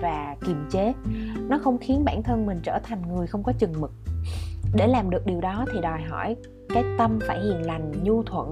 và 0.00 0.36
kiềm 0.46 0.66
chế. 0.70 0.92
Nó 1.48 1.58
không 1.58 1.78
khiến 1.78 2.04
bản 2.04 2.22
thân 2.22 2.46
mình 2.46 2.60
trở 2.62 2.78
thành 2.82 3.02
người 3.14 3.26
không 3.26 3.42
có 3.42 3.52
chừng 3.58 3.80
mực. 3.80 3.92
Để 4.76 4.86
làm 4.86 5.10
được 5.10 5.26
điều 5.26 5.40
đó 5.40 5.64
thì 5.72 5.80
đòi 5.80 6.02
hỏi 6.02 6.36
cái 6.68 6.84
tâm 6.98 7.18
phải 7.26 7.40
hiền 7.40 7.66
lành 7.66 7.92
nhu 8.02 8.22
thuận 8.22 8.50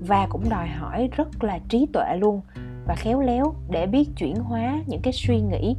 và 0.00 0.26
cũng 0.30 0.48
đòi 0.50 0.68
hỏi 0.68 1.08
rất 1.16 1.44
là 1.44 1.58
trí 1.68 1.86
tuệ 1.92 2.16
luôn 2.18 2.40
và 2.86 2.94
khéo 2.94 3.20
léo 3.20 3.54
để 3.70 3.86
biết 3.86 4.08
chuyển 4.16 4.36
hóa 4.36 4.82
những 4.86 5.00
cái 5.02 5.12
suy 5.12 5.40
nghĩ 5.40 5.76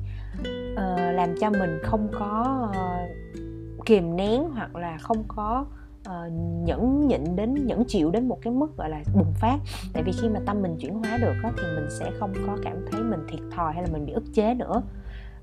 uh, 0.72 1.16
làm 1.16 1.36
cho 1.42 1.50
mình 1.50 1.80
không 1.84 2.08
có 2.20 2.62
uh, 2.70 3.86
kìm 3.86 4.16
nén 4.16 4.44
hoặc 4.44 4.76
là 4.76 4.98
không 4.98 5.24
có 5.28 5.66
uh, 6.10 6.32
nhẫn 6.66 7.08
nhịn 7.08 7.36
đến 7.36 7.68
nhẫn 7.68 7.84
chịu 7.88 8.12
đến 8.12 8.28
một 8.28 8.38
cái 8.42 8.54
mức 8.54 8.78
gọi 8.78 8.90
là 8.90 9.04
bùng 9.16 9.34
phát. 9.34 9.58
Tại 9.94 10.04
vì 10.04 10.12
khi 10.22 10.30
mà 10.30 10.40
tâm 10.46 10.62
mình 10.62 10.78
chuyển 10.80 10.94
hóa 10.94 11.18
được 11.18 11.34
đó, 11.44 11.52
thì 11.58 11.64
mình 11.76 11.88
sẽ 12.00 12.12
không 12.20 12.34
có 12.48 12.58
cảm 12.64 12.86
thấy 12.92 13.02
mình 13.02 13.20
thiệt 13.30 13.40
thòi 13.56 13.74
hay 13.74 13.84
là 13.84 13.90
mình 13.94 14.06
bị 14.06 14.14
ức 14.14 14.24
chế 14.34 14.54
nữa. 14.54 14.82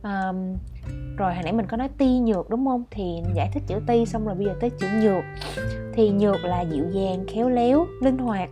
Um, 0.03 0.57
rồi 1.17 1.35
hồi 1.35 1.43
nãy 1.43 1.53
mình 1.53 1.67
có 1.67 1.77
nói 1.77 1.89
ti 1.99 2.19
nhược 2.19 2.51
đúng 2.51 2.67
không? 2.67 2.85
Thì 2.91 3.23
giải 3.35 3.51
thích 3.53 3.63
chữ 3.67 3.81
ti 3.87 4.07
xong 4.07 4.27
rồi 4.27 4.35
bây 4.35 4.47
giờ 4.47 4.55
tới 4.61 4.71
chữ 4.71 4.87
nhược. 5.03 5.25
Thì 5.95 6.11
nhược 6.11 6.45
là 6.45 6.61
dịu 6.61 6.85
dàng 6.91 7.25
khéo 7.29 7.49
léo 7.49 7.87
linh 8.03 8.19
hoạt. 8.19 8.51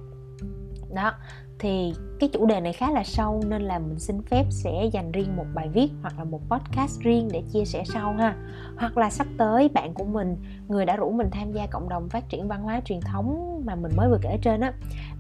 Đó 0.95 1.13
thì 1.61 1.93
cái 2.21 2.29
chủ 2.33 2.47
đề 2.47 2.61
này 2.61 2.73
khá 2.73 2.91
là 2.91 3.05
sâu, 3.05 3.43
nên 3.49 3.63
là 3.63 3.79
mình 3.79 3.99
xin 3.99 4.23
phép 4.23 4.45
sẽ 4.51 4.91
dành 4.93 5.13
riêng 5.13 5.37
một 5.37 5.45
bài 5.55 5.69
viết 5.69 5.89
hoặc 6.03 6.19
là 6.19 6.25
một 6.25 6.41
podcast 6.51 7.01
riêng 7.01 7.29
để 7.33 7.43
chia 7.53 7.65
sẻ 7.65 7.85
sau 7.85 8.13
ha. 8.13 8.37
Hoặc 8.77 8.99
là 8.99 9.11
sắp 9.11 9.27
tới 9.39 9.69
bạn 9.69 9.95
của 9.95 10.05
mình, 10.05 10.37
người 10.69 10.87
đã 10.87 10.97
rủ 10.97 11.11
mình 11.11 11.31
tham 11.31 11.53
gia 11.53 11.67
cộng 11.67 11.89
đồng 11.89 12.09
phát 12.09 12.29
triển 12.29 12.49
văn 12.49 12.63
hóa 12.63 12.81
truyền 12.85 13.01
thống 13.01 13.61
mà 13.65 13.75
mình 13.75 13.93
mới 13.97 14.09
vừa 14.09 14.19
kể 14.23 14.39
trên 14.43 14.61
á, 14.61 14.73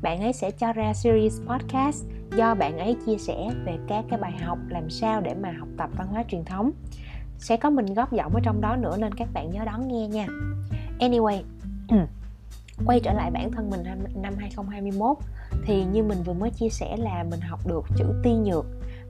bạn 0.03 0.21
ấy 0.21 0.33
sẽ 0.33 0.51
cho 0.51 0.73
ra 0.73 0.95
series 0.95 1.41
podcast 1.47 2.05
do 2.37 2.55
bạn 2.55 2.79
ấy 2.79 2.97
chia 3.07 3.19
sẻ 3.19 3.51
về 3.65 3.79
các 3.89 4.05
cái 4.11 4.19
bài 4.19 4.33
học 4.45 4.59
làm 4.69 4.91
sao 4.91 5.21
để 5.21 5.35
mà 5.35 5.53
học 5.59 5.69
tập 5.79 5.91
văn 5.97 6.07
hóa 6.07 6.25
truyền 6.29 6.45
thống. 6.45 6.71
Sẽ 7.39 7.57
có 7.57 7.71
mình 7.71 7.95
góp 7.95 8.13
giọng 8.13 8.35
ở 8.35 8.41
trong 8.43 8.61
đó 8.61 8.77
nữa 8.77 8.97
nên 8.99 9.15
các 9.15 9.29
bạn 9.33 9.51
nhớ 9.51 9.65
đón 9.65 9.89
nghe 9.89 10.09
nha. 10.09 10.27
Anyway, 10.99 11.43
quay 12.87 13.01
trở 13.01 13.13
lại 13.13 13.31
bản 13.31 13.53
thân 13.53 13.71
mình 13.71 13.83
năm 14.15 14.35
2021 14.39 15.17
thì 15.67 15.85
như 15.85 16.03
mình 16.03 16.23
vừa 16.23 16.33
mới 16.33 16.51
chia 16.51 16.69
sẻ 16.69 16.97
là 16.97 17.25
mình 17.31 17.41
học 17.41 17.61
được 17.67 17.85
chữ 17.97 18.05
ti 18.23 18.33
nhược 18.33 18.67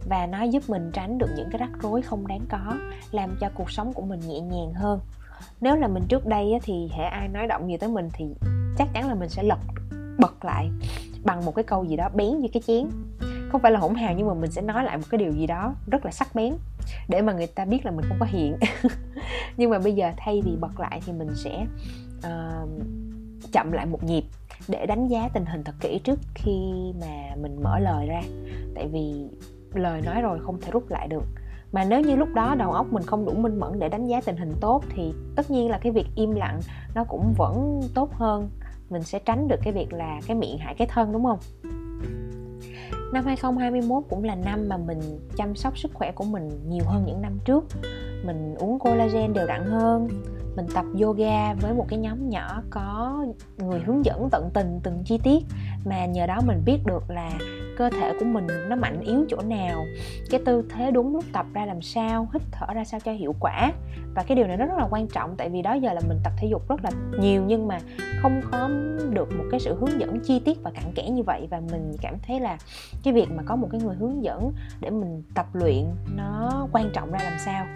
và 0.09 0.27
nó 0.27 0.43
giúp 0.43 0.63
mình 0.69 0.91
tránh 0.93 1.19
được 1.19 1.29
những 1.37 1.49
cái 1.51 1.59
rắc 1.59 1.71
rối 1.83 2.03
không 2.03 2.27
đáng 2.27 2.47
có 2.49 2.77
làm 3.11 3.37
cho 3.41 3.49
cuộc 3.55 3.71
sống 3.71 3.93
của 3.93 4.03
mình 4.03 4.21
nhẹ 4.21 4.41
nhàng 4.41 4.75
hơn. 4.75 5.01
Nếu 5.61 5.77
là 5.77 5.89
mình 5.89 6.03
trước 6.09 6.27
đây 6.27 6.53
thì 6.63 6.89
hệ 6.93 7.05
ai 7.05 7.29
nói 7.29 7.47
động 7.47 7.71
gì 7.71 7.77
tới 7.77 7.89
mình 7.89 8.09
thì 8.13 8.25
chắc 8.79 8.89
chắn 8.93 9.09
là 9.09 9.15
mình 9.15 9.29
sẽ 9.29 9.43
lật 9.43 9.59
bật 10.19 10.45
lại 10.45 10.71
bằng 11.25 11.45
một 11.45 11.55
cái 11.55 11.63
câu 11.63 11.85
gì 11.85 11.97
đó 11.97 12.09
bén 12.15 12.39
như 12.39 12.49
cái 12.53 12.63
chén. 12.67 12.91
Không 13.53 13.61
phải 13.61 13.73
là 13.73 13.79
hỗn 13.79 13.95
hào 13.95 14.15
nhưng 14.17 14.27
mà 14.27 14.35
mình 14.35 14.51
sẽ 14.51 14.63
nói 14.63 14.85
lại 14.85 14.97
một 14.97 15.05
cái 15.11 15.19
điều 15.19 15.33
gì 15.33 15.47
đó 15.47 15.75
rất 15.91 16.05
là 16.05 16.11
sắc 16.11 16.35
bén 16.35 16.55
để 17.09 17.23
mà 17.23 17.33
người 17.33 17.47
ta 17.47 17.65
biết 17.65 17.85
là 17.85 17.91
mình 17.91 18.05
không 18.09 18.17
có 18.21 18.27
hiện 18.29 18.57
nhưng 19.57 19.71
mà 19.71 19.79
bây 19.79 19.93
giờ 19.93 20.13
thay 20.17 20.43
vì 20.45 20.57
bật 20.61 20.81
lại 20.81 21.01
thì 21.07 21.13
mình 21.13 21.29
sẽ 21.35 21.67
uh, 22.19 22.69
chậm 23.53 23.73
lại 23.73 23.87
một 23.87 24.05
nhịp 24.05 24.25
để 24.69 24.87
đánh 24.87 25.09
giá 25.09 25.29
tình 25.29 25.47
hình 25.47 25.65
thật 25.65 25.75
kỹ 25.81 26.01
trước 26.05 26.19
khi 26.35 26.93
mà 27.01 27.37
mình 27.43 27.63
mở 27.63 27.79
lời 27.79 28.07
ra. 28.07 28.23
Tại 28.75 28.89
vì 28.93 29.29
lời 29.75 30.01
nói 30.01 30.23
rồi 30.23 30.39
không 30.43 30.61
thể 30.61 30.71
rút 30.71 30.91
lại 30.91 31.09
được. 31.09 31.25
Mà 31.73 31.85
nếu 31.85 32.01
như 32.01 32.17
lúc 32.17 32.29
đó 32.35 32.55
đầu 32.59 32.73
óc 32.73 32.87
mình 32.93 33.03
không 33.03 33.27
đủ 33.27 33.33
minh 33.33 33.61
mẫn 33.61 33.79
để 33.79 33.89
đánh 33.89 34.07
giá 34.07 34.21
tình 34.21 34.37
hình 34.37 34.53
tốt 34.61 34.85
thì 34.95 35.13
tất 35.37 35.51
nhiên 35.51 35.71
là 35.71 35.79
cái 35.79 35.93
việc 35.93 36.07
im 36.15 36.31
lặng 36.31 36.61
nó 36.95 37.05
cũng 37.05 37.35
vẫn 37.37 37.81
tốt 37.95 38.13
hơn. 38.13 38.51
Mình 38.91 39.03
sẽ 39.03 39.19
tránh 39.19 39.49
được 39.49 39.61
cái 39.63 39.73
việc 39.73 39.93
là 39.93 40.21
cái 40.27 40.37
miệng 40.37 40.59
hại 40.59 40.75
cái 40.75 40.89
thân, 40.91 41.13
đúng 41.13 41.25
không? 41.25 41.39
Năm 43.13 43.25
2021 43.25 44.05
cũng 44.11 44.25
là 44.25 44.35
năm 44.35 44.69
mà 44.69 44.77
mình 44.77 45.01
chăm 45.37 45.55
sóc 45.55 45.79
sức 45.79 45.91
khỏe 45.95 46.13
của 46.13 46.25
mình 46.25 46.51
nhiều 46.69 46.85
hơn 46.87 47.05
những 47.07 47.23
năm 47.23 47.39
trước. 47.45 47.65
Mình 48.25 48.55
uống 48.55 48.79
collagen 48.79 49.33
đều 49.33 49.47
đặn 49.47 49.65
hơn 49.65 50.09
mình 50.57 50.67
tập 50.75 50.85
yoga 51.03 51.55
với 51.55 51.75
một 51.75 51.87
cái 51.89 51.99
nhóm 51.99 52.29
nhỏ 52.29 52.63
có 52.71 53.25
người 53.59 53.81
hướng 53.81 54.05
dẫn 54.05 54.29
tận 54.31 54.51
tình 54.55 54.81
từng 54.83 55.03
chi 55.05 55.19
tiết 55.23 55.45
mà 55.85 56.07
nhờ 56.07 56.27
đó 56.27 56.41
mình 56.47 56.63
biết 56.65 56.79
được 56.87 57.11
là 57.11 57.31
cơ 57.77 57.91
thể 57.91 58.13
của 58.19 58.25
mình 58.25 58.47
nó 58.69 58.77
mạnh 58.77 59.01
yếu 59.01 59.25
chỗ 59.29 59.43
nào, 59.43 59.85
cái 60.31 60.41
tư 60.47 60.65
thế 60.71 60.91
đúng 60.91 61.15
lúc 61.15 61.25
tập 61.33 61.47
ra 61.53 61.67
làm 61.67 61.83
sao, 61.83 62.29
hít 62.33 62.43
thở 62.53 62.67
ra 62.75 62.85
sao 62.85 63.01
cho 63.01 63.13
hiệu 63.13 63.35
quả. 63.41 63.73
Và 64.15 64.23
cái 64.23 64.37
điều 64.37 64.47
này 64.47 64.57
nó 64.57 64.67
rất 64.67 64.79
là 64.79 64.87
quan 64.91 65.09
trọng 65.09 65.37
tại 65.37 65.49
vì 65.49 65.63
đó 65.63 65.75
giờ 65.75 65.93
là 65.93 66.01
mình 66.09 66.19
tập 66.25 66.33
thể 66.37 66.49
dục 66.51 66.69
rất 66.69 66.85
là 66.85 66.91
nhiều 67.21 67.43
nhưng 67.47 67.69
mà 67.69 67.79
không 68.23 68.41
có 68.53 68.69
được 69.11 69.29
một 69.39 69.45
cái 69.51 69.61
sự 69.61 69.75
hướng 69.75 70.01
dẫn 70.01 70.21
chi 70.21 70.41
tiết 70.45 70.63
và 70.63 70.71
cặn 70.71 70.93
kẽ 70.95 71.11
như 71.11 71.23
vậy. 71.23 71.49
Và 71.51 71.61
mình 71.73 71.93
cảm 72.03 72.15
thấy 72.27 72.41
là 72.41 72.59
cái 73.03 73.15
việc 73.15 73.31
mà 73.31 73.43
có 73.47 73.57
một 73.57 73.69
cái 73.73 73.81
người 73.81 73.95
hướng 73.95 74.25
dẫn 74.25 74.53
để 74.81 74.91
mình 74.91 75.23
tập 75.35 75.47
luyện 75.53 75.85
nó 76.17 76.67
quan 76.73 76.91
trọng 76.95 77.13
ra 77.13 77.19
làm 77.23 77.39
sao 77.45 77.67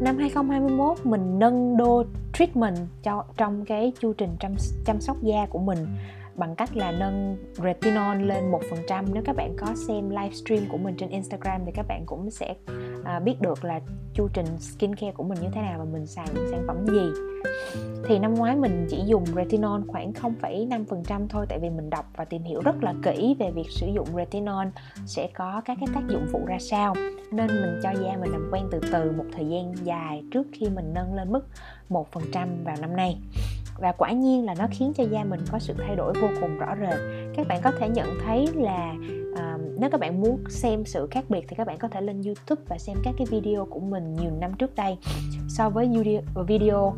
năm 0.00 0.18
2021 0.18 1.06
mình 1.06 1.38
nâng 1.38 1.76
đô 1.76 2.04
treatment 2.32 2.76
cho 3.02 3.24
trong 3.36 3.64
cái 3.64 3.92
chu 4.00 4.12
trình 4.12 4.36
chăm, 4.40 4.54
chăm 4.84 5.00
sóc 5.00 5.16
da 5.22 5.46
của 5.50 5.58
mình 5.58 5.86
bằng 6.36 6.54
cách 6.56 6.76
là 6.76 6.92
nâng 6.92 7.36
retinol 7.54 8.22
lên 8.22 8.52
1% 8.88 9.04
nếu 9.12 9.22
các 9.26 9.36
bạn 9.36 9.56
có 9.58 9.66
xem 9.88 10.10
livestream 10.10 10.62
của 10.68 10.78
mình 10.78 10.96
trên 10.96 11.10
Instagram 11.10 11.60
thì 11.66 11.72
các 11.72 11.86
bạn 11.88 12.02
cũng 12.06 12.30
sẽ 12.30 12.54
à, 13.04 13.20
biết 13.20 13.40
được 13.40 13.64
là 13.64 13.80
chu 14.14 14.28
trình 14.32 14.46
skincare 14.58 15.12
của 15.12 15.24
mình 15.24 15.38
như 15.42 15.48
thế 15.54 15.60
nào 15.60 15.78
và 15.78 15.84
mình 15.84 16.06
xài 16.06 16.26
những 16.34 16.48
sản 16.50 16.64
phẩm 16.66 16.86
gì. 16.86 17.10
Thì 18.08 18.18
năm 18.18 18.34
ngoái 18.34 18.56
mình 18.56 18.86
chỉ 18.90 19.02
dùng 19.06 19.24
retinol 19.26 19.80
khoảng 19.86 20.12
0,5% 20.12 21.26
thôi 21.28 21.46
tại 21.48 21.58
vì 21.58 21.70
mình 21.70 21.90
đọc 21.90 22.04
và 22.16 22.24
tìm 22.24 22.42
hiểu 22.42 22.60
rất 22.60 22.82
là 22.82 22.94
kỹ 23.02 23.36
về 23.38 23.50
việc 23.50 23.70
sử 23.70 23.86
dụng 23.86 24.08
retinol 24.16 24.66
sẽ 25.06 25.28
có 25.34 25.62
các 25.64 25.78
cái 25.80 25.88
tác 25.94 26.02
dụng 26.08 26.26
phụ 26.32 26.40
ra 26.46 26.58
sao. 26.60 26.94
Nên 27.32 27.46
mình 27.46 27.80
cho 27.82 27.90
da 27.90 28.16
mình 28.20 28.32
làm 28.32 28.48
quen 28.52 28.68
từ 28.70 28.80
từ 28.92 29.12
một 29.12 29.24
thời 29.32 29.48
gian 29.48 29.74
dài 29.84 30.22
trước 30.30 30.46
khi 30.52 30.68
mình 30.68 30.94
nâng 30.94 31.14
lên 31.14 31.32
mức 31.32 31.46
1% 31.90 32.04
vào 32.64 32.76
năm 32.80 32.96
nay 32.96 33.18
và 33.78 33.92
quả 33.92 34.12
nhiên 34.12 34.44
là 34.44 34.54
nó 34.58 34.66
khiến 34.70 34.92
cho 34.96 35.04
da 35.04 35.24
mình 35.24 35.40
có 35.52 35.58
sự 35.58 35.74
thay 35.86 35.96
đổi 35.96 36.12
vô 36.20 36.28
cùng 36.40 36.58
rõ 36.58 36.74
rệt. 36.80 36.98
Các 37.36 37.48
bạn 37.48 37.60
có 37.62 37.72
thể 37.78 37.88
nhận 37.88 38.08
thấy 38.24 38.48
là 38.54 38.94
uh, 39.32 39.60
nếu 39.78 39.90
các 39.90 40.00
bạn 40.00 40.20
muốn 40.20 40.44
xem 40.48 40.84
sự 40.84 41.08
khác 41.10 41.24
biệt 41.28 41.44
thì 41.48 41.56
các 41.56 41.66
bạn 41.66 41.78
có 41.78 41.88
thể 41.88 42.00
lên 42.00 42.22
youtube 42.22 42.62
và 42.68 42.78
xem 42.78 42.96
các 43.04 43.14
cái 43.18 43.26
video 43.30 43.66
của 43.70 43.80
mình 43.80 44.14
nhiều 44.14 44.30
năm 44.40 44.52
trước 44.54 44.74
đây. 44.74 44.98
So 45.48 45.70
với 45.70 45.90
video 46.46 46.94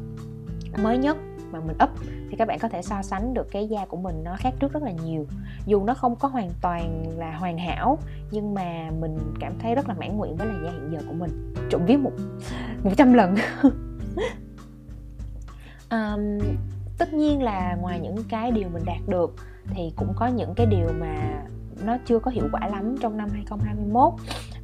mới 0.83 0.99
nhất 0.99 1.17
mà 1.53 1.61
mình 1.61 1.77
up 1.85 1.91
thì 2.31 2.37
các 2.37 2.49
bạn 2.49 2.59
có 2.59 2.69
thể 2.69 2.83
so 2.83 3.03
sánh 3.03 3.35
được 3.35 3.51
cái 3.51 3.69
da 3.69 3.87
của 3.87 3.97
mình 3.97 4.25
nó 4.25 4.37
khác 4.39 4.55
trước 4.61 4.73
rất 4.73 4.83
là 4.83 4.93
nhiều. 5.05 5.27
Dù 5.67 5.85
nó 5.85 5.95
không 5.95 6.17
có 6.17 6.29
hoàn 6.29 6.51
toàn 6.63 7.05
là 7.17 7.37
hoàn 7.37 7.59
hảo 7.59 7.99
nhưng 8.31 8.55
mà 8.55 8.91
mình 9.01 9.19
cảm 9.41 9.53
thấy 9.59 9.75
rất 9.75 9.89
là 9.89 9.95
mãn 9.95 10.17
nguyện 10.17 10.37
với 10.37 10.47
là 10.47 10.55
da 10.65 10.71
hiện 10.71 10.89
giờ 10.93 10.99
của 11.09 11.15
mình. 11.15 11.55
Trộm 11.71 11.83
viết 11.87 11.97
một 11.97 12.13
một 12.85 12.91
trăm 12.97 13.13
lần. 13.13 13.35
um, 15.91 16.39
tất 16.99 17.15
nhiên 17.15 17.43
là 17.43 17.77
ngoài 17.81 18.01
những 18.01 18.17
cái 18.29 18.51
điều 18.51 18.69
mình 18.69 18.83
đạt 18.87 19.01
được 19.07 19.35
thì 19.71 19.93
cũng 19.97 20.13
có 20.17 20.27
những 20.27 20.55
cái 20.57 20.67
điều 20.67 20.89
mà 21.01 21.43
nó 21.85 21.97
chưa 22.07 22.19
có 22.19 22.31
hiệu 22.31 22.49
quả 22.53 22.69
lắm 22.69 22.97
trong 23.01 23.17
năm 23.17 23.29
2021 23.33 24.13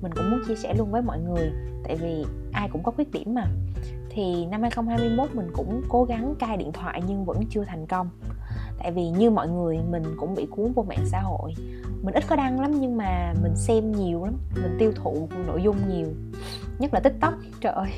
mình 0.00 0.12
cũng 0.14 0.30
muốn 0.30 0.40
chia 0.48 0.56
sẻ 0.56 0.74
luôn 0.74 0.90
với 0.90 1.02
mọi 1.02 1.18
người 1.20 1.52
tại 1.84 1.96
vì 1.96 2.24
ai 2.52 2.68
cũng 2.72 2.82
có 2.82 2.92
khuyết 2.92 3.12
điểm 3.12 3.34
mà. 3.34 3.44
Thì 4.10 4.46
năm 4.46 4.62
2021 4.62 5.34
mình 5.34 5.50
cũng 5.52 5.82
cố 5.88 6.04
gắng 6.04 6.34
cai 6.38 6.56
điện 6.56 6.72
thoại 6.72 7.02
nhưng 7.06 7.24
vẫn 7.24 7.40
chưa 7.50 7.64
thành 7.64 7.86
công. 7.86 8.08
Tại 8.78 8.92
vì 8.92 9.08
như 9.08 9.30
mọi 9.30 9.48
người 9.48 9.78
mình 9.90 10.02
cũng 10.16 10.34
bị 10.34 10.46
cuốn 10.50 10.72
vô 10.72 10.82
mạng 10.82 11.04
xã 11.06 11.20
hội. 11.20 11.54
Mình 12.02 12.14
ít 12.14 12.24
có 12.28 12.36
đăng 12.36 12.60
lắm 12.60 12.80
nhưng 12.80 12.96
mà 12.96 13.34
mình 13.42 13.56
xem 13.56 13.92
nhiều 13.92 14.24
lắm 14.24 14.34
mình 14.62 14.76
tiêu 14.78 14.92
thụ 14.94 15.28
nội 15.46 15.62
dung 15.62 15.76
nhiều. 15.88 16.06
Nhất 16.78 16.94
là 16.94 17.00
tiktok 17.00 17.34
trời 17.60 17.72
ơi 17.72 17.90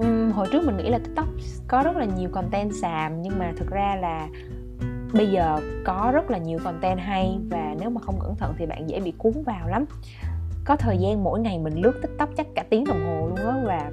um, 0.00 0.30
hồi 0.30 0.46
trước 0.52 0.64
mình 0.64 0.76
nghĩ 0.76 0.88
là 0.88 0.98
tiktok 0.98 1.26
có 1.68 1.82
rất 1.82 1.96
là 1.96 2.04
nhiều 2.04 2.28
content 2.32 2.72
xàm 2.82 3.22
nhưng 3.22 3.38
mà 3.38 3.52
thực 3.56 3.70
ra 3.70 3.96
là 4.00 4.28
bây 5.14 5.30
giờ 5.30 5.56
có 5.84 6.10
rất 6.14 6.30
là 6.30 6.38
nhiều 6.38 6.58
content 6.64 6.98
hay 6.98 7.38
và 7.50 7.74
nếu 7.80 7.90
mà 7.90 8.00
không 8.00 8.18
cẩn 8.20 8.36
thận 8.36 8.54
thì 8.58 8.66
bạn 8.66 8.90
dễ 8.90 9.00
bị 9.00 9.12
cuốn 9.18 9.32
vào 9.46 9.68
lắm. 9.68 9.84
Có 10.64 10.76
thời 10.76 10.98
gian 10.98 11.24
mỗi 11.24 11.40
ngày 11.40 11.58
mình 11.58 11.74
lướt 11.76 11.92
tiktok 12.02 12.28
chắc 12.36 12.46
cả 12.54 12.64
tiếng 12.70 12.84
đồng 12.84 13.06
hồ 13.06 13.26
luôn 13.26 13.36
á 13.36 13.56
và 13.64 13.90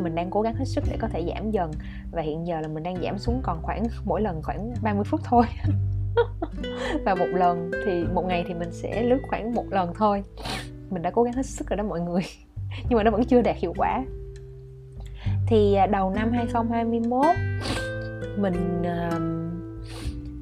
mình 0.00 0.14
đang 0.14 0.30
cố 0.30 0.42
gắng 0.42 0.54
hết 0.54 0.64
sức 0.64 0.84
để 0.90 0.96
có 1.00 1.08
thể 1.08 1.24
giảm 1.28 1.50
dần. 1.50 1.70
Và 2.12 2.22
hiện 2.22 2.46
giờ 2.46 2.60
là 2.60 2.68
mình 2.68 2.82
đang 2.82 3.02
giảm 3.02 3.18
xuống 3.18 3.40
còn 3.42 3.62
khoảng 3.62 3.84
mỗi 4.04 4.22
lần 4.22 4.42
khoảng 4.42 4.74
30 4.82 5.04
phút 5.04 5.20
thôi. 5.24 5.44
Và 7.04 7.14
một 7.14 7.26
lần 7.32 7.70
thì 7.86 8.04
một 8.14 8.24
ngày 8.26 8.44
thì 8.48 8.54
mình 8.54 8.72
sẽ 8.72 9.02
lướt 9.02 9.18
khoảng 9.28 9.54
một 9.54 9.64
lần 9.70 9.92
thôi. 9.94 10.24
Mình 10.90 11.02
đã 11.02 11.10
cố 11.10 11.22
gắng 11.22 11.34
hết 11.34 11.46
sức 11.46 11.68
rồi 11.68 11.76
đó 11.76 11.84
mọi 11.84 12.00
người. 12.00 12.22
Nhưng 12.88 12.96
mà 12.96 13.02
nó 13.02 13.10
vẫn 13.10 13.24
chưa 13.24 13.42
đạt 13.42 13.56
hiệu 13.56 13.74
quả 13.76 14.04
thì 15.46 15.74
à, 15.74 15.86
đầu 15.86 16.10
năm 16.10 16.32
2021 16.32 17.26
mình 18.36 18.82
uh, 18.82 19.34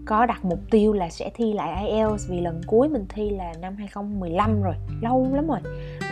có 0.07 0.27
đặt 0.27 0.45
mục 0.45 0.59
tiêu 0.71 0.93
là 0.93 1.09
sẽ 1.09 1.31
thi 1.35 1.53
lại 1.53 1.89
IELTS 1.89 2.29
vì 2.29 2.41
lần 2.41 2.61
cuối 2.67 2.89
mình 2.89 3.07
thi 3.09 3.31
là 3.31 3.53
năm 3.61 3.77
2015 3.77 4.63
rồi 4.63 4.75
lâu 5.01 5.29
lắm 5.35 5.47
rồi. 5.47 5.59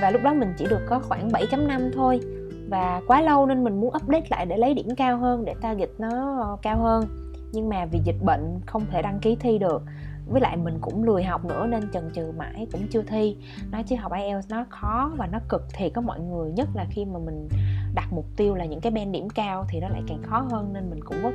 Và 0.01 0.11
lúc 0.11 0.23
đó 0.23 0.35
mình 0.35 0.55
chỉ 0.59 0.67
được 0.71 0.81
có 0.89 0.99
khoảng 0.99 1.29
7.5 1.29 1.91
thôi. 1.95 2.21
Và 2.69 3.01
quá 3.07 3.23
lâu 3.23 3.47
nên 3.47 3.65
mình 3.65 3.81
muốn 3.81 3.95
update 3.97 4.27
lại 4.31 4.47
để 4.47 4.57
lấy 4.57 4.75
điểm 4.75 4.89
cao 4.97 5.19
hơn 5.19 5.45
để 5.45 5.55
target 5.61 5.89
nó 5.99 6.59
cao 6.63 6.79
hơn. 6.79 7.05
Nhưng 7.53 7.69
mà 7.69 7.87
vì 7.87 8.01
dịch 8.05 8.23
bệnh 8.25 8.61
không 8.67 8.83
thể 8.91 9.03
đăng 9.03 9.19
ký 9.19 9.37
thi 9.41 9.59
được 9.59 9.83
với 10.31 10.41
lại 10.41 10.57
mình 10.57 10.79
cũng 10.81 11.05
lười 11.05 11.25
học 11.25 11.45
nữa 11.45 11.67
nên 11.67 11.91
chần 11.93 12.11
chừ 12.15 12.33
mãi 12.37 12.67
cũng 12.73 12.87
chưa 12.91 13.03
thi. 13.03 13.37
Nói 13.71 13.83
chứ 13.83 13.97
học 13.97 14.13
IELTS 14.13 14.51
nó 14.51 14.65
khó 14.69 15.13
và 15.17 15.27
nó 15.27 15.39
cực 15.49 15.63
thì 15.75 15.91
có 15.91 16.01
mọi 16.01 16.21
người. 16.21 16.53
Nhất 16.53 16.69
là 16.75 16.87
khi 16.91 17.05
mà 17.05 17.19
mình 17.19 17.49
đặt 17.95 18.13
mục 18.13 18.27
tiêu 18.37 18.55
là 18.55 18.65
những 18.65 18.81
cái 18.81 18.93
band 18.93 19.13
điểm 19.13 19.31
cao 19.31 19.67
thì 19.69 19.81
nó 19.81 19.89
lại 19.89 20.03
càng 20.09 20.23
khó 20.23 20.47
hơn 20.51 20.73
nên 20.73 20.91
mình 20.91 21.05
cũng 21.05 21.23
rất 21.23 21.35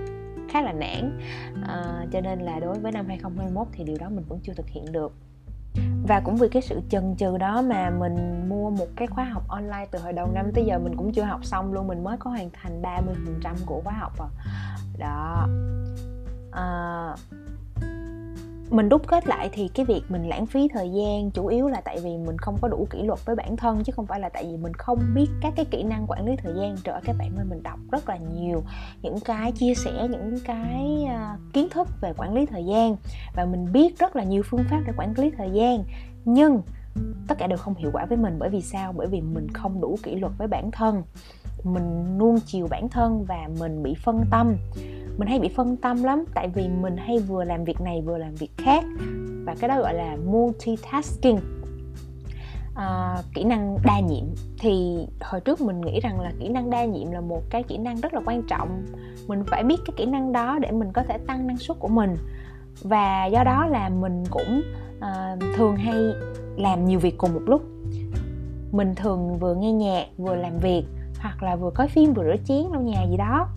khá 0.50 0.62
là 0.62 0.74
nản. 0.74 1.20
À, 1.68 2.06
cho 2.12 2.22
nên 2.22 2.40
là 2.40 2.60
đối 2.60 2.80
với 2.80 2.92
năm 2.92 3.06
2021 3.08 3.68
thì 3.72 3.84
điều 3.84 3.98
đó 3.98 4.10
mình 4.10 4.26
vẫn 4.28 4.40
chưa 4.44 4.54
thực 4.54 4.68
hiện 4.68 4.92
được. 4.92 5.14
Và 6.08 6.20
cũng 6.20 6.36
vì 6.36 6.50
cái 6.50 6.62
sự 6.62 6.82
chần 6.90 7.16
chừ 7.18 7.38
đó 7.38 7.62
mà 7.62 7.90
mình 7.90 8.50
mua 8.50 8.70
một 8.70 8.88
cái 8.96 9.08
khóa 9.08 9.24
học 9.24 9.44
online 9.48 9.88
từ 9.92 10.00
hồi 10.00 10.14
đầu 10.14 10.28
năm 10.34 10.52
tới 10.54 10.66
giờ 10.66 10.80
mình 10.80 10.96
cũng 10.98 11.14
chưa 11.14 11.24
học 11.24 11.46
xong 11.46 11.74
luôn. 11.74 11.88
Mình 11.88 12.04
mới 12.04 12.18
có 12.18 12.30
hoàn 12.30 12.50
thành 12.54 12.82
30% 12.82 13.56
của 13.66 13.82
khóa 13.84 13.94
học 13.94 14.14
rồi 14.20 14.30
đó. 14.98 15.48
À, 16.52 17.16
mình 18.70 18.90
đúc 18.90 19.08
kết 19.08 19.28
lại 19.28 19.50
thì 19.54 19.68
cái 19.68 19.86
việc 19.86 20.02
mình 20.10 20.30
lãng 20.30 20.46
phí 20.46 20.68
thời 20.74 20.90
gian 20.90 21.32
chủ 21.32 21.48
yếu 21.48 21.68
là 21.68 21.82
tại 21.82 22.00
vì 22.04 22.18
mình 22.18 22.38
không 22.38 22.58
có 22.62 22.68
đủ 22.68 22.88
kỷ 22.90 23.04
luật 23.04 23.26
với 23.26 23.36
bản 23.36 23.58
thân, 23.58 23.84
chứ 23.84 23.92
không 23.96 24.06
phải 24.06 24.20
là 24.20 24.30
tại 24.30 24.44
vì 24.44 24.58
mình 24.58 24.74
không 24.74 25.00
biết 25.16 25.28
các 25.42 25.54
cái 25.56 25.66
kỹ 25.66 25.84
năng 25.84 26.06
quản 26.08 26.26
lý 26.26 26.36
thời 26.36 26.54
gian 26.54 26.76
trời 26.84 27.02
các 27.06 27.16
bạn 27.20 27.32
ơi 27.38 27.46
mình 27.50 27.64
đọc 27.64 27.80
rất 27.92 28.10
là 28.10 28.18
nhiều. 28.18 28.64
Những 29.02 29.20
cái 29.20 29.52
chia 29.52 29.76
sẻ, 29.76 30.08
những 30.10 30.40
cái 30.46 31.06
à, 31.08 31.38
kiến 31.54 31.68
thức 31.70 31.88
về 32.02 32.14
quản 32.18 32.34
lý 32.34 32.46
thời 32.46 32.66
gian 32.66 32.96
và 33.36 33.46
mình 33.46 33.72
biết 33.72 34.00
rất 34.00 34.16
là 34.16 34.24
nhiều 34.24 34.44
phương 34.46 34.64
pháp 34.70 34.82
để 34.88 34.94
quản 34.98 35.14
lý 35.18 35.32
thời 35.38 35.50
gian, 35.54 35.84
nhưng 36.26 36.62
tất 37.28 37.38
cả 37.38 37.48
đều 37.48 37.58
không 37.58 37.76
hiệu 37.76 37.90
quả 37.94 38.06
với 38.06 38.18
mình 38.18 38.36
bởi 38.40 38.50
vì 38.50 38.62
sao? 38.62 38.94
Bởi 38.94 39.08
vì 39.08 39.22
mình 39.22 39.48
không 39.54 39.82
đủ 39.82 39.98
kỷ 40.04 40.16
luật 40.16 40.34
với 40.38 40.48
bản 40.48 40.72
thân 40.72 41.04
mình 41.66 42.18
nuông 42.18 42.40
chiều 42.46 42.68
bản 42.70 42.90
thân 42.90 43.26
và 43.26 43.50
mình 43.60 43.84
bị 43.84 43.96
phân 44.04 44.24
tâm. 44.32 44.56
Mình 45.18 45.28
hay 45.28 45.40
bị 45.40 45.50
phân 45.50 45.78
tâm 45.78 46.04
lắm 46.04 46.26
tại 46.34 46.48
vì 46.48 46.68
mình 46.68 46.98
hay 46.98 47.20
vừa 47.20 47.44
làm 47.44 47.64
việc 47.64 47.82
này 47.82 48.02
vừa 48.02 48.18
làm 48.18 48.36
việc 48.36 48.52
khác. 48.58 48.84
Và 49.46 49.56
cái 49.60 49.68
đó 49.68 49.82
gọi 49.82 49.94
là 49.94 50.18
multitasking. 50.26 51.40
À, 52.76 53.18
kỹ 53.34 53.44
năng 53.44 53.78
đa 53.84 54.00
nhiệm. 54.00 54.26
Thì 54.60 55.08
hồi 55.22 55.42
trước 55.42 55.62
mình 55.62 55.82
nghĩ 55.82 56.00
rằng 56.00 56.20
là 56.20 56.32
kỹ 56.40 56.50
năng 56.50 56.70
đa 56.70 56.86
nhiệm 56.86 57.12
là 57.12 57.22
một 57.22 57.42
cái 57.50 57.64
kỹ 57.64 57.78
năng 57.78 58.02
rất 58.02 58.14
là 58.14 58.22
quan 58.26 58.42
trọng. 58.44 58.86
Mình 59.28 59.44
phải 59.48 59.64
biết 59.64 59.78
cái 59.86 59.94
kỹ 59.98 60.06
năng 60.06 60.32
đó 60.32 60.60
để 60.60 60.72
mình 60.72 60.92
có 60.94 61.04
thể 61.04 61.18
tăng 61.18 61.48
năng 61.48 61.58
suất 61.58 61.80
của 61.80 61.88
mình. 61.88 62.18
Và 62.84 63.26
do 63.26 63.44
đó 63.44 63.66
là 63.66 63.90
mình 63.90 64.24
cũng 64.30 64.62
uh, 64.98 65.56
thường 65.56 65.76
hay 65.76 65.96
làm 66.58 66.86
nhiều 66.86 67.00
việc 67.00 67.18
cùng 67.18 67.34
một 67.34 67.44
lúc. 67.46 67.62
Mình 68.72 68.96
thường 68.96 69.40
vừa 69.40 69.56
nghe 69.56 69.72
nhạc 69.72 70.06
vừa 70.18 70.36
làm 70.36 70.58
việc 70.58 70.84
hoặc 71.26 71.44
là 71.44 71.56
vừa 71.56 71.70
coi 71.70 71.88
phim 71.88 72.14
vừa 72.14 72.24
rửa 72.24 72.36
chén 72.46 72.72
lau 72.72 72.82
nhà 72.82 73.04
gì 73.10 73.18
đó. 73.18 73.48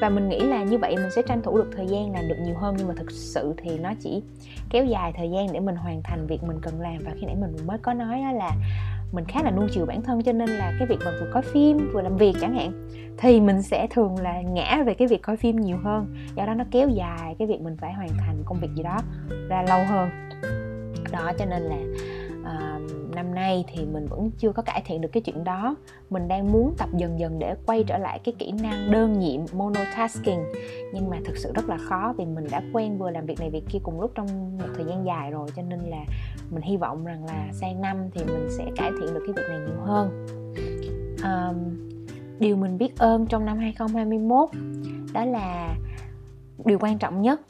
Và 0.00 0.08
mình 0.08 0.28
nghĩ 0.28 0.40
là 0.40 0.62
như 0.62 0.78
vậy 0.78 0.96
mình 0.96 1.10
sẽ 1.16 1.22
tranh 1.22 1.42
thủ 1.42 1.56
được 1.56 1.70
thời 1.76 1.86
gian 1.86 2.12
làm 2.12 2.28
được 2.28 2.36
nhiều 2.44 2.54
hơn. 2.58 2.74
Nhưng 2.78 2.88
mà 2.88 2.94
thực 2.96 3.10
sự 3.10 3.54
thì 3.56 3.78
nó 3.78 3.92
chỉ 4.00 4.22
kéo 4.70 4.84
dài 4.84 5.12
thời 5.16 5.30
gian 5.30 5.52
để 5.52 5.60
mình 5.60 5.76
hoàn 5.76 6.02
thành 6.02 6.26
việc 6.26 6.42
mình 6.42 6.58
cần 6.62 6.80
làm. 6.80 6.98
Và 7.04 7.10
khi 7.20 7.26
nãy 7.26 7.36
mình 7.40 7.56
mới 7.66 7.78
có 7.78 7.94
nói 7.94 8.18
là 8.34 8.50
mình 9.12 9.24
khá 9.24 9.42
là 9.42 9.50
nuông 9.50 9.68
chiều 9.72 9.86
bản 9.86 10.02
thân. 10.02 10.22
Cho 10.22 10.32
nên 10.32 10.48
là 10.48 10.72
cái 10.78 10.88
việc 10.88 10.98
mà 11.04 11.10
vừa 11.20 11.30
coi 11.32 11.42
phim, 11.42 11.90
vừa 11.92 12.02
làm 12.02 12.16
việc 12.16 12.34
chẳng 12.40 12.54
hạn, 12.54 12.88
thì 13.18 13.40
mình 13.40 13.62
sẽ 13.62 13.86
thường 13.90 14.16
là 14.20 14.40
ngã 14.40 14.82
về 14.86 14.94
cái 14.94 15.08
việc 15.08 15.22
coi 15.22 15.36
phim 15.36 15.56
nhiều 15.56 15.76
hơn. 15.84 16.16
Do 16.34 16.46
đó 16.46 16.54
nó 16.54 16.64
kéo 16.70 16.88
dài 16.88 17.34
cái 17.38 17.48
việc 17.48 17.60
mình 17.60 17.76
phải 17.76 17.92
hoàn 17.92 18.08
thành 18.08 18.42
công 18.44 18.58
việc 18.60 18.70
gì 18.74 18.82
đó 18.82 18.98
ra 19.48 19.62
lâu 19.62 19.80
hơn. 19.88 20.10
Đó, 21.12 21.32
cho 21.38 21.44
nên 21.44 21.62
là 21.62 21.76
à, 22.48 22.80
năm 23.14 23.34
nay 23.34 23.64
thì 23.68 23.86
mình 23.86 24.06
vẫn 24.06 24.30
chưa 24.38 24.52
có 24.52 24.62
cải 24.62 24.82
thiện 24.86 25.00
được 25.00 25.08
cái 25.12 25.20
chuyện 25.20 25.44
đó. 25.44 25.76
Mình 26.10 26.28
đang 26.28 26.52
muốn 26.52 26.74
tập 26.78 26.88
dần 26.96 27.18
dần 27.18 27.38
để 27.38 27.54
quay 27.66 27.84
trở 27.86 27.98
lại 27.98 28.20
cái 28.24 28.34
kỹ 28.38 28.52
năng 28.62 28.90
đơn 28.90 29.18
nhiệm 29.18 29.40
monotasking. 29.52 30.44
Nhưng 30.94 31.10
mà 31.10 31.16
thực 31.24 31.36
sự 31.36 31.52
rất 31.54 31.68
là 31.68 31.78
khó 31.78 32.14
vì 32.18 32.24
mình 32.24 32.46
đã 32.50 32.62
quen 32.72 32.98
vừa 32.98 33.10
làm 33.10 33.26
việc 33.26 33.40
này 33.40 33.50
việc 33.50 33.64
kia 33.68 33.78
cùng 33.82 34.00
lúc 34.00 34.12
trong 34.14 34.58
một 34.58 34.68
thời 34.76 34.84
gian 34.84 35.06
dài 35.06 35.30
rồi 35.30 35.48
cho 35.56 35.62
nên 35.62 35.80
là 35.80 36.04
mình 36.50 36.62
hy 36.62 36.76
vọng 36.76 37.04
rằng 37.04 37.24
là 37.24 37.48
sang 37.52 37.80
năm 37.80 37.96
thì 38.14 38.24
mình 38.24 38.48
sẽ 38.58 38.64
cải 38.76 38.90
thiện 38.90 39.14
được 39.14 39.22
cái 39.26 39.32
việc 39.36 39.48
này 39.48 39.58
nhiều 39.58 39.80
hơn. 39.80 40.26
À, 41.22 41.52
điều 42.38 42.56
mình 42.56 42.78
biết 42.78 42.98
ơn 42.98 43.26
trong 43.26 43.44
năm 43.44 43.58
2021 43.58 44.48
đó 45.12 45.24
là 45.24 45.74
điều 46.64 46.78
quan 46.80 46.98
trọng 46.98 47.22
nhất 47.22 47.40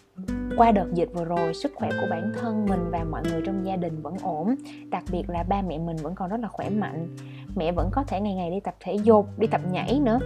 qua 0.57 0.73
đợt 0.73 0.95
dịch 0.95 1.09
vừa 1.15 1.25
rồi 1.25 1.55
sức 1.55 1.73
khỏe 1.75 1.91
của 2.01 2.07
bản 2.11 2.33
thân 2.41 2.67
mình 2.67 2.91
và 2.91 3.05
mọi 3.05 3.23
người 3.23 3.43
trong 3.47 3.67
gia 3.67 3.77
đình 3.77 4.03
vẫn 4.03 4.17
ổn. 4.23 4.55
Đặc 4.91 5.05
biệt 5.13 5.31
là 5.31 5.43
ba 5.43 5.63
mẹ 5.63 5.79
mình 5.79 5.97
vẫn 5.97 6.15
còn 6.15 6.31
rất 6.31 6.41
là 6.41 6.49
khỏe 6.49 6.71
mạnh. 6.71 7.17
Mẹ 7.57 7.73
vẫn 7.73 7.89
có 7.93 8.05
thể 8.05 8.21
ngày 8.21 8.35
ngày 8.35 8.51
đi 8.51 8.61
tập 8.61 8.75
thể 8.81 8.95
dục 8.95 9.27
đi 9.39 9.47
tập 9.47 9.61
nhảy 9.71 10.01
nữa. 10.01 10.19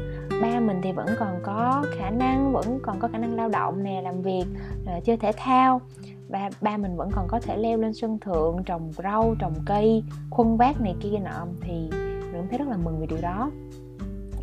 Ba 0.42 0.60
mình 0.60 0.80
thì 0.82 0.92
vẫn 0.92 1.06
còn 1.18 1.40
có 1.42 1.84
khả 1.98 2.10
năng 2.10 2.52
vẫn 2.52 2.78
còn 2.82 2.98
có 3.00 3.08
khả 3.08 3.18
năng 3.18 3.34
lao 3.34 3.48
động 3.48 3.82
nè 3.82 4.02
làm 4.02 4.22
việc 4.22 4.44
ờ, 4.86 5.00
chơi 5.04 5.16
thể 5.16 5.32
thao. 5.36 5.80
Ba 6.28 6.50
ba 6.60 6.76
mình 6.76 6.96
vẫn 6.96 7.10
còn 7.14 7.28
có 7.28 7.40
thể 7.40 7.56
leo 7.56 7.78
lên 7.78 7.94
sân 7.94 8.18
thượng 8.18 8.62
trồng 8.64 8.92
rau 9.04 9.34
trồng 9.38 9.54
cây 9.66 10.04
khuân 10.30 10.56
vác 10.56 10.80
này 10.80 10.94
kia 11.00 11.18
nọ. 11.18 11.46
Thì 11.60 11.88
mình 11.92 12.32
cũng 12.32 12.48
thấy 12.48 12.58
rất 12.58 12.68
là 12.68 12.76
mừng 12.76 13.00
vì 13.00 13.06
điều 13.06 13.20
đó. 13.22 13.50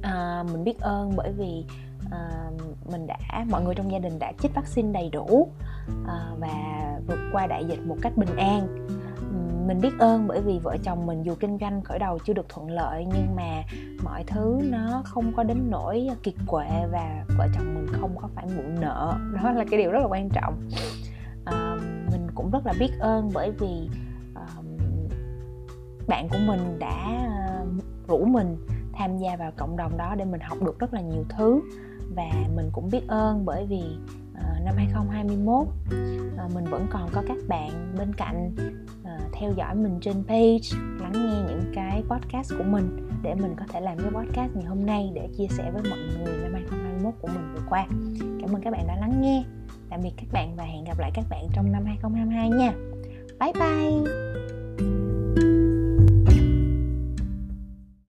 À, 0.01 0.43
mình 0.53 0.63
biết 0.63 0.79
ơn 0.79 1.11
bởi 1.15 1.31
vì 1.31 1.65
Ờ, 2.11 2.51
mình 2.91 3.07
đã 3.07 3.45
mọi 3.49 3.63
người 3.63 3.75
trong 3.75 3.91
gia 3.91 3.99
đình 3.99 4.19
đã 4.19 4.31
chích 4.41 4.55
vaccine 4.55 4.91
đầy 4.91 5.09
đủ 5.09 5.51
à, 6.07 6.31
và 6.39 6.49
vượt 7.07 7.19
qua 7.31 7.47
đại 7.47 7.65
dịch 7.65 7.79
một 7.87 7.97
cách 8.01 8.17
bình 8.17 8.35
an. 8.37 8.87
Mình 9.67 9.81
biết 9.81 9.99
ơn 9.99 10.27
bởi 10.27 10.41
vì 10.41 10.59
vợ 10.63 10.77
chồng 10.83 11.05
mình 11.05 11.23
dù 11.23 11.35
kinh 11.39 11.57
doanh 11.61 11.81
khởi 11.81 11.99
đầu 11.99 12.19
chưa 12.25 12.33
được 12.33 12.49
thuận 12.49 12.71
lợi 12.71 13.05
nhưng 13.13 13.35
mà 13.35 13.63
mọi 14.03 14.23
thứ 14.27 14.59
nó 14.63 15.01
không 15.05 15.33
có 15.35 15.43
đến 15.43 15.57
nỗi 15.69 16.07
kiệt 16.23 16.33
quệ 16.47 16.67
và 16.91 17.25
vợ 17.37 17.47
chồng 17.55 17.75
mình 17.75 17.87
không 18.01 18.17
có 18.21 18.29
phải 18.35 18.45
mượn 18.55 18.81
nợ. 18.81 19.13
Đó 19.43 19.51
là 19.51 19.65
cái 19.71 19.79
điều 19.79 19.91
rất 19.91 19.99
là 19.99 20.07
quan 20.07 20.29
trọng. 20.29 20.69
À, 21.45 21.77
mình 22.11 22.27
cũng 22.35 22.51
rất 22.51 22.65
là 22.65 22.73
biết 22.79 22.91
ơn 22.99 23.29
bởi 23.33 23.51
vì 23.51 23.89
bạn 26.09 26.29
của 26.29 26.37
mình 26.47 26.79
đã 26.79 27.27
rủ 28.07 28.25
mình 28.25 28.57
tham 28.93 29.17
gia 29.17 29.35
vào 29.35 29.51
cộng 29.57 29.77
đồng 29.77 29.97
đó 29.97 30.15
để 30.17 30.25
mình 30.25 30.41
học 30.41 30.57
được 30.61 30.79
rất 30.79 30.93
là 30.93 31.01
nhiều 31.01 31.23
thứ 31.29 31.61
và 32.15 32.31
mình 32.55 32.69
cũng 32.71 32.89
biết 32.89 33.07
ơn 33.07 33.45
bởi 33.45 33.65
vì 33.65 33.81
uh, 34.31 34.65
năm 34.65 34.75
2021 34.77 35.67
uh, 35.67 35.69
ờ, 36.37 36.47
mình 36.53 36.65
vẫn 36.65 36.87
còn 36.91 37.09
có 37.13 37.23
các 37.27 37.37
bạn 37.47 37.95
bên 37.97 38.13
cạnh 38.13 38.55
uh, 39.01 39.33
theo 39.33 39.53
dõi 39.57 39.75
mình 39.75 39.99
trên 40.01 40.23
page 40.27 40.81
lắng 40.99 41.11
nghe 41.13 41.41
những 41.47 41.71
cái 41.75 42.03
podcast 42.09 42.53
của 42.57 42.63
mình 42.63 43.09
để 43.23 43.35
mình 43.35 43.55
có 43.59 43.65
thể 43.69 43.81
làm 43.81 43.97
cái 43.97 44.11
podcast 44.11 44.55
ngày 44.55 44.65
hôm 44.65 44.85
nay 44.85 45.11
để 45.15 45.29
chia 45.37 45.47
sẻ 45.49 45.71
với 45.71 45.83
mọi 45.89 45.99
người 45.99 46.37
năm 46.37 46.53
2021 46.53 47.13
của 47.21 47.27
mình 47.27 47.53
vừa 47.53 47.61
qua. 47.69 47.85
Cảm 48.41 48.55
ơn 48.55 48.61
các 48.61 48.71
bạn 48.71 48.87
đã 48.87 48.95
lắng 48.95 49.21
nghe. 49.21 49.43
Tạm 49.89 49.99
biệt 50.03 50.13
các 50.17 50.27
bạn 50.31 50.55
và 50.55 50.63
hẹn 50.63 50.83
gặp 50.83 50.99
lại 50.99 51.11
các 51.13 51.25
bạn 51.29 51.47
trong 51.53 51.71
năm 51.71 51.85
2022 51.85 52.49
nha. 52.49 52.73
Bye 53.39 53.53
bye! 53.53 55.08